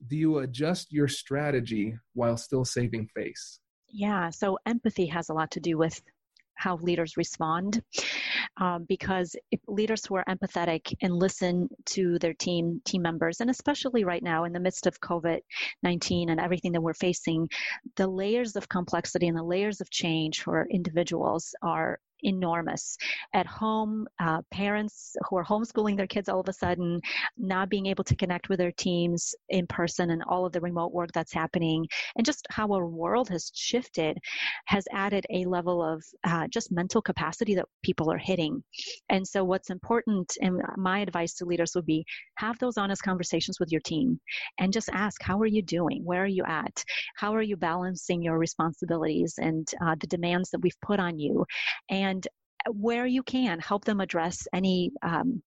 do 0.06 0.16
you 0.16 0.38
adjust 0.38 0.92
your 0.92 1.08
strategy 1.08 1.96
while 2.14 2.36
still 2.36 2.64
saving 2.64 3.08
face? 3.14 3.60
Yeah, 3.88 4.30
so 4.30 4.58
empathy 4.66 5.06
has 5.06 5.28
a 5.28 5.34
lot 5.34 5.50
to 5.52 5.60
do 5.60 5.78
with 5.78 6.00
how 6.54 6.76
leaders 6.76 7.16
respond. 7.16 7.82
Um, 8.60 8.84
because 8.88 9.36
leaders 9.68 10.04
who 10.04 10.16
are 10.16 10.24
empathetic 10.28 10.92
and 11.00 11.14
listen 11.14 11.68
to 11.86 12.18
their 12.18 12.34
team 12.34 12.82
team 12.84 13.02
members, 13.02 13.40
and 13.40 13.48
especially 13.50 14.04
right 14.04 14.22
now 14.22 14.44
in 14.44 14.52
the 14.52 14.60
midst 14.60 14.86
of 14.86 15.00
COVID 15.00 15.38
nineteen 15.84 16.30
and 16.30 16.40
everything 16.40 16.72
that 16.72 16.80
we're 16.80 16.94
facing, 16.94 17.48
the 17.96 18.08
layers 18.08 18.56
of 18.56 18.68
complexity 18.68 19.28
and 19.28 19.38
the 19.38 19.44
layers 19.44 19.80
of 19.80 19.90
change 19.90 20.42
for 20.42 20.66
individuals 20.70 21.54
are 21.62 22.00
enormous. 22.22 22.96
At 23.34 23.46
home, 23.46 24.06
uh, 24.20 24.42
parents 24.50 25.16
who 25.28 25.36
are 25.36 25.44
homeschooling 25.44 25.96
their 25.96 26.06
kids 26.06 26.28
all 26.28 26.40
of 26.40 26.48
a 26.48 26.52
sudden, 26.52 27.00
not 27.36 27.68
being 27.68 27.86
able 27.86 28.04
to 28.04 28.16
connect 28.16 28.48
with 28.48 28.58
their 28.58 28.72
teams 28.72 29.34
in 29.48 29.66
person 29.66 30.10
and 30.10 30.22
all 30.28 30.46
of 30.46 30.52
the 30.52 30.60
remote 30.60 30.92
work 30.92 31.10
that's 31.12 31.32
happening, 31.32 31.86
and 32.16 32.24
just 32.26 32.46
how 32.50 32.72
our 32.72 32.86
world 32.86 33.28
has 33.28 33.50
shifted 33.54 34.18
has 34.66 34.84
added 34.92 35.26
a 35.30 35.44
level 35.44 35.82
of 35.82 36.02
uh, 36.24 36.46
just 36.48 36.72
mental 36.72 37.02
capacity 37.02 37.54
that 37.54 37.66
people 37.82 38.10
are 38.10 38.18
hitting. 38.18 38.62
And 39.08 39.26
so, 39.26 39.44
what's 39.44 39.70
important, 39.70 40.36
and 40.40 40.60
my 40.76 41.00
advice 41.00 41.34
to 41.34 41.44
leaders 41.44 41.72
would 41.74 41.86
be 41.86 42.04
have 42.36 42.58
those 42.58 42.78
honest 42.78 43.02
conversations 43.02 43.58
with 43.60 43.70
your 43.70 43.80
team 43.82 44.20
and 44.58 44.72
just 44.72 44.88
ask, 44.92 45.22
How 45.22 45.38
are 45.40 45.46
you 45.46 45.62
doing? 45.62 46.02
Where 46.04 46.22
are 46.22 46.26
you 46.26 46.44
at? 46.44 46.84
How 47.16 47.34
are 47.34 47.42
you 47.42 47.56
balancing 47.56 48.22
your 48.22 48.38
responsibilities 48.38 49.34
and 49.38 49.68
uh, 49.84 49.94
the 50.00 50.06
demands 50.06 50.50
that 50.50 50.60
we've 50.60 50.80
put 50.82 51.00
on 51.00 51.18
you? 51.18 51.44
And 51.90 52.07
where 52.72 53.06
you 53.06 53.22
can 53.22 53.58
help 53.60 53.84
them 53.84 54.00
address 54.00 54.46
any 54.52 54.90
um, 55.02 55.42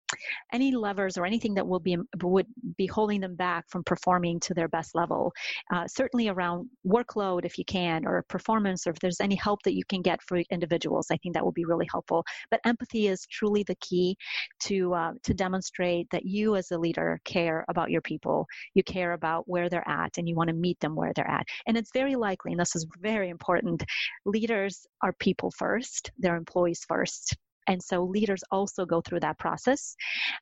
any 0.53 0.71
levers 0.71 1.17
or 1.17 1.25
anything 1.25 1.53
that 1.55 1.67
will 1.67 1.79
be 1.79 1.97
would 2.23 2.47
be 2.77 2.85
holding 2.85 3.21
them 3.21 3.35
back 3.35 3.65
from 3.69 3.83
performing 3.83 4.39
to 4.41 4.53
their 4.53 4.67
best 4.67 4.95
level. 4.95 5.31
Uh, 5.73 5.87
certainly 5.87 6.27
around 6.27 6.67
workload 6.85 7.45
if 7.45 7.57
you 7.57 7.65
can 7.65 8.05
or 8.05 8.23
performance 8.29 8.85
or 8.87 8.91
if 8.91 8.99
there's 8.99 9.21
any 9.21 9.35
help 9.35 9.61
that 9.63 9.75
you 9.75 9.83
can 9.89 10.01
get 10.01 10.19
for 10.21 10.37
individuals 10.51 11.07
i 11.11 11.17
think 11.17 11.33
that 11.33 11.43
will 11.43 11.51
be 11.51 11.65
really 11.65 11.87
helpful. 11.91 12.23
But 12.51 12.61
empathy 12.65 13.07
is 13.07 13.25
truly 13.27 13.63
the 13.63 13.75
key 13.75 14.15
to 14.61 14.93
uh, 14.93 15.11
to 15.23 15.33
demonstrate 15.33 16.07
that 16.11 16.25
you 16.25 16.55
as 16.55 16.71
a 16.71 16.77
leader 16.77 17.19
care 17.25 17.65
about 17.69 17.91
your 17.91 18.01
people. 18.01 18.45
You 18.73 18.83
care 18.83 19.13
about 19.13 19.43
where 19.47 19.69
they're 19.69 19.87
at 19.87 20.17
and 20.17 20.27
you 20.27 20.35
want 20.35 20.49
to 20.49 20.55
meet 20.55 20.79
them 20.79 20.95
where 20.95 21.11
they're 21.15 21.29
at. 21.29 21.45
And 21.67 21.77
it's 21.77 21.91
very 21.93 22.15
likely 22.15 22.51
and 22.51 22.59
this 22.59 22.75
is 22.75 22.85
very 22.99 23.29
important 23.29 23.83
leaders 24.25 24.85
are 25.01 25.13
people 25.19 25.51
first 25.51 26.11
they're 26.17 26.35
employees 26.35 26.83
first 26.87 27.35
and 27.69 27.81
so 27.81 28.03
leaders 28.03 28.43
also 28.51 28.85
go 28.85 28.99
through 29.01 29.21
that 29.21 29.37
process. 29.37 29.95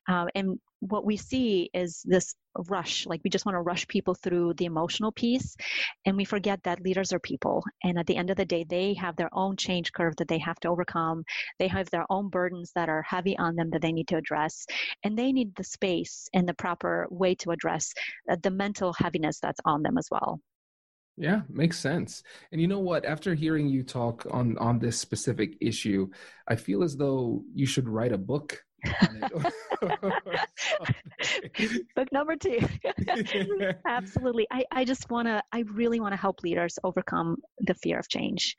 Uh, 0.08 0.26
and 0.34 0.58
what 0.80 1.04
we 1.04 1.16
see 1.16 1.70
is 1.74 2.02
this 2.04 2.34
rush, 2.68 3.06
like 3.06 3.20
we 3.22 3.30
just 3.30 3.44
want 3.46 3.54
to 3.54 3.60
rush 3.60 3.86
people 3.88 4.14
through 4.14 4.54
the 4.54 4.64
emotional 4.64 5.12
piece. 5.12 5.56
And 6.06 6.16
we 6.16 6.24
forget 6.24 6.60
that 6.64 6.80
leaders 6.80 7.12
are 7.12 7.20
people. 7.20 7.62
And 7.84 7.98
at 7.98 8.06
the 8.06 8.16
end 8.16 8.30
of 8.30 8.36
the 8.36 8.44
day, 8.44 8.64
they 8.68 8.94
have 8.94 9.16
their 9.16 9.30
own 9.32 9.56
change 9.56 9.92
curve 9.92 10.16
that 10.16 10.28
they 10.28 10.38
have 10.38 10.58
to 10.60 10.68
overcome. 10.68 11.24
They 11.58 11.68
have 11.68 11.90
their 11.90 12.06
own 12.10 12.30
burdens 12.30 12.72
that 12.74 12.88
are 12.88 13.02
heavy 13.02 13.36
on 13.38 13.54
them 13.54 13.70
that 13.70 13.82
they 13.82 13.92
need 13.92 14.08
to 14.08 14.16
address. 14.16 14.64
And 15.04 15.16
they 15.16 15.32
need 15.32 15.54
the 15.56 15.64
space 15.64 16.28
and 16.34 16.48
the 16.48 16.54
proper 16.54 17.06
way 17.10 17.34
to 17.36 17.50
address 17.50 17.92
uh, 18.30 18.36
the 18.42 18.50
mental 18.50 18.92
heaviness 18.94 19.38
that's 19.40 19.60
on 19.64 19.82
them 19.82 19.98
as 19.98 20.08
well. 20.10 20.40
Yeah, 21.20 21.42
makes 21.48 21.78
sense. 21.78 22.22
And 22.52 22.60
you 22.60 22.68
know 22.68 22.78
what? 22.78 23.04
After 23.04 23.34
hearing 23.34 23.68
you 23.68 23.82
talk 23.82 24.24
on 24.30 24.56
on 24.58 24.78
this 24.78 24.98
specific 25.00 25.56
issue, 25.60 26.08
I 26.46 26.54
feel 26.54 26.84
as 26.84 26.96
though 26.96 27.42
you 27.52 27.66
should 27.66 27.88
write 27.88 28.12
a 28.12 28.18
book 28.18 28.62
Book 31.96 32.12
number 32.12 32.36
two. 32.36 32.60
Absolutely. 33.86 34.46
I, 34.50 34.64
I 34.70 34.84
just 34.84 35.10
want 35.10 35.26
to, 35.28 35.42
I 35.52 35.64
really 35.72 36.00
want 36.00 36.12
to 36.12 36.16
help 36.16 36.42
leaders 36.42 36.78
overcome 36.84 37.36
the 37.60 37.74
fear 37.74 37.98
of 37.98 38.08
change. 38.08 38.54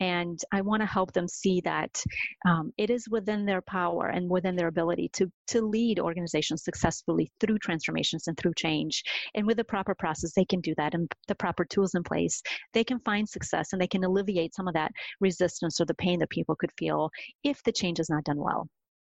And 0.00 0.38
I 0.52 0.60
want 0.60 0.82
to 0.82 0.86
help 0.86 1.12
them 1.12 1.26
see 1.26 1.60
that 1.62 2.02
um, 2.46 2.72
it 2.78 2.90
is 2.90 3.08
within 3.10 3.44
their 3.44 3.62
power 3.62 4.06
and 4.08 4.30
within 4.30 4.54
their 4.56 4.68
ability 4.68 5.10
to, 5.14 5.30
to 5.48 5.62
lead 5.62 5.98
organizations 5.98 6.62
successfully 6.64 7.30
through 7.40 7.58
transformations 7.58 8.28
and 8.28 8.36
through 8.36 8.54
change. 8.56 9.02
And 9.34 9.46
with 9.46 9.56
the 9.56 9.64
proper 9.64 9.94
process, 9.94 10.32
they 10.34 10.44
can 10.44 10.60
do 10.60 10.74
that 10.76 10.94
and 10.94 11.10
the 11.28 11.34
proper 11.34 11.64
tools 11.64 11.94
in 11.94 12.04
place. 12.04 12.40
They 12.72 12.84
can 12.84 13.00
find 13.00 13.28
success 13.28 13.72
and 13.72 13.82
they 13.82 13.88
can 13.88 14.04
alleviate 14.04 14.54
some 14.54 14.68
of 14.68 14.74
that 14.74 14.92
resistance 15.20 15.80
or 15.80 15.86
the 15.86 15.94
pain 15.94 16.20
that 16.20 16.30
people 16.30 16.54
could 16.54 16.70
feel 16.78 17.10
if 17.42 17.60
the 17.64 17.72
change 17.72 17.98
is 17.98 18.10
not 18.10 18.24
done 18.24 18.38
well. 18.38 18.68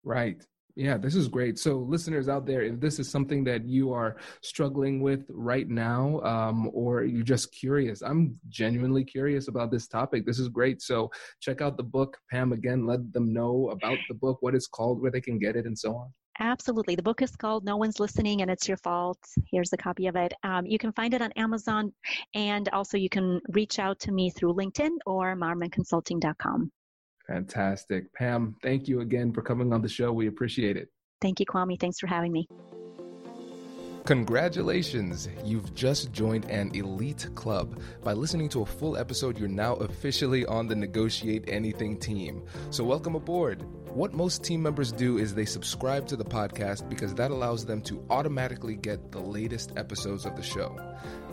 Right. 0.05 0.45
Yeah, 0.79 0.97
this 0.97 1.17
is 1.17 1.27
great. 1.27 1.59
So, 1.59 1.79
listeners 1.79 2.29
out 2.29 2.47
there, 2.47 2.63
if 2.63 2.79
this 2.79 3.01
is 3.01 3.11
something 3.11 3.43
that 3.45 3.65
you 3.65 3.93
are 3.93 4.17
struggling 4.43 5.01
with 5.03 5.27
right 5.29 5.69
now, 5.69 6.21
um, 6.21 6.71
or 6.73 7.03
you're 7.03 7.25
just 7.25 7.53
curious, 7.53 8.01
I'm 8.01 8.39
genuinely 8.49 9.03
curious 9.03 9.49
about 9.49 9.73
this 9.73 9.89
topic. 9.89 10.25
This 10.25 10.39
is 10.39 10.49
great. 10.49 10.81
So, 10.81 11.11
check 11.41 11.61
out 11.61 11.77
the 11.77 11.83
book, 11.83 12.17
Pam. 12.31 12.53
Again, 12.53 12.87
let 12.87 13.13
them 13.13 13.33
know 13.33 13.71
about 13.71 13.99
the 14.09 14.15
book, 14.15 14.39
what 14.41 14.55
it's 14.55 14.69
called, 14.69 15.03
where 15.03 15.11
they 15.11 15.21
can 15.21 15.37
get 15.41 15.57
it, 15.57 15.67
and 15.67 15.77
so 15.77 15.97
on. 15.97 16.13
Absolutely. 16.39 16.95
The 16.95 17.03
book 17.03 17.23
is 17.23 17.35
called 17.35 17.65
No 17.65 17.77
One's 17.77 17.99
Listening 17.99 18.43
and 18.43 18.51
It's 18.51 18.69
Your 18.69 18.77
Fault. 18.77 19.19
Here's 19.51 19.73
a 19.73 19.77
copy 19.77 20.07
of 20.07 20.15
it. 20.15 20.33
Um, 20.45 20.65
you 20.65 20.79
can 20.79 20.93
find 20.93 21.13
it 21.13 21.21
on 21.21 21.33
Amazon, 21.33 21.93
and 22.35 22.69
also 22.69 22.97
you 22.97 23.09
can 23.09 23.41
reach 23.49 23.81
out 23.81 23.99
to 24.01 24.13
me 24.13 24.31
through 24.31 24.55
LinkedIn 24.55 24.99
or 25.07 25.35
marmonconsulting.com. 25.35 26.71
Fantastic. 27.29 28.13
Pam, 28.15 28.57
thank 28.63 28.89
you 28.89 29.01
again 29.01 29.33
for 29.33 29.43
coming 29.43 29.73
on 29.73 29.83
the 29.83 29.89
show. 29.89 30.13
We 30.13 30.27
appreciate 30.27 30.77
it. 30.77 30.89
Thank 31.21 31.41
you, 31.41 31.47
Kwame. 31.47 31.79
Thanks 31.79 31.99
for 32.01 32.07
having 32.07 32.33
me. 32.33 32.49
Congratulations! 34.09 35.29
You've 35.45 35.75
just 35.75 36.13
joined 36.13 36.47
an 36.47 36.75
elite 36.75 37.29
club. 37.35 37.79
By 38.03 38.15
listening 38.15 38.49
to 38.51 38.63
a 38.63 38.67
full 38.67 38.97
episode, 38.97 39.39
you're 39.39 39.49
now 39.49 39.75
officially 39.75 40.47
on 40.47 40.67
the 40.67 40.75
Negotiate 40.75 41.45
Anything 41.47 41.99
team. 41.99 42.43
So, 42.71 42.85
welcome 42.85 43.17
aboard. 43.17 43.63
What 43.93 44.15
most 44.15 44.43
team 44.43 44.63
members 44.63 44.93
do 44.93 45.19
is 45.19 45.35
they 45.35 45.45
subscribe 45.45 46.07
to 46.07 46.17
the 46.17 46.25
podcast 46.25 46.89
because 46.89 47.15
that 47.17 47.31
allows 47.31 47.67
them 47.67 47.83
to 47.83 48.03
automatically 48.09 48.77
get 48.77 49.13
the 49.13 49.21
latest 49.21 49.75
episodes 49.77 50.25
of 50.25 50.37
the 50.37 50.43
show. 50.43 50.75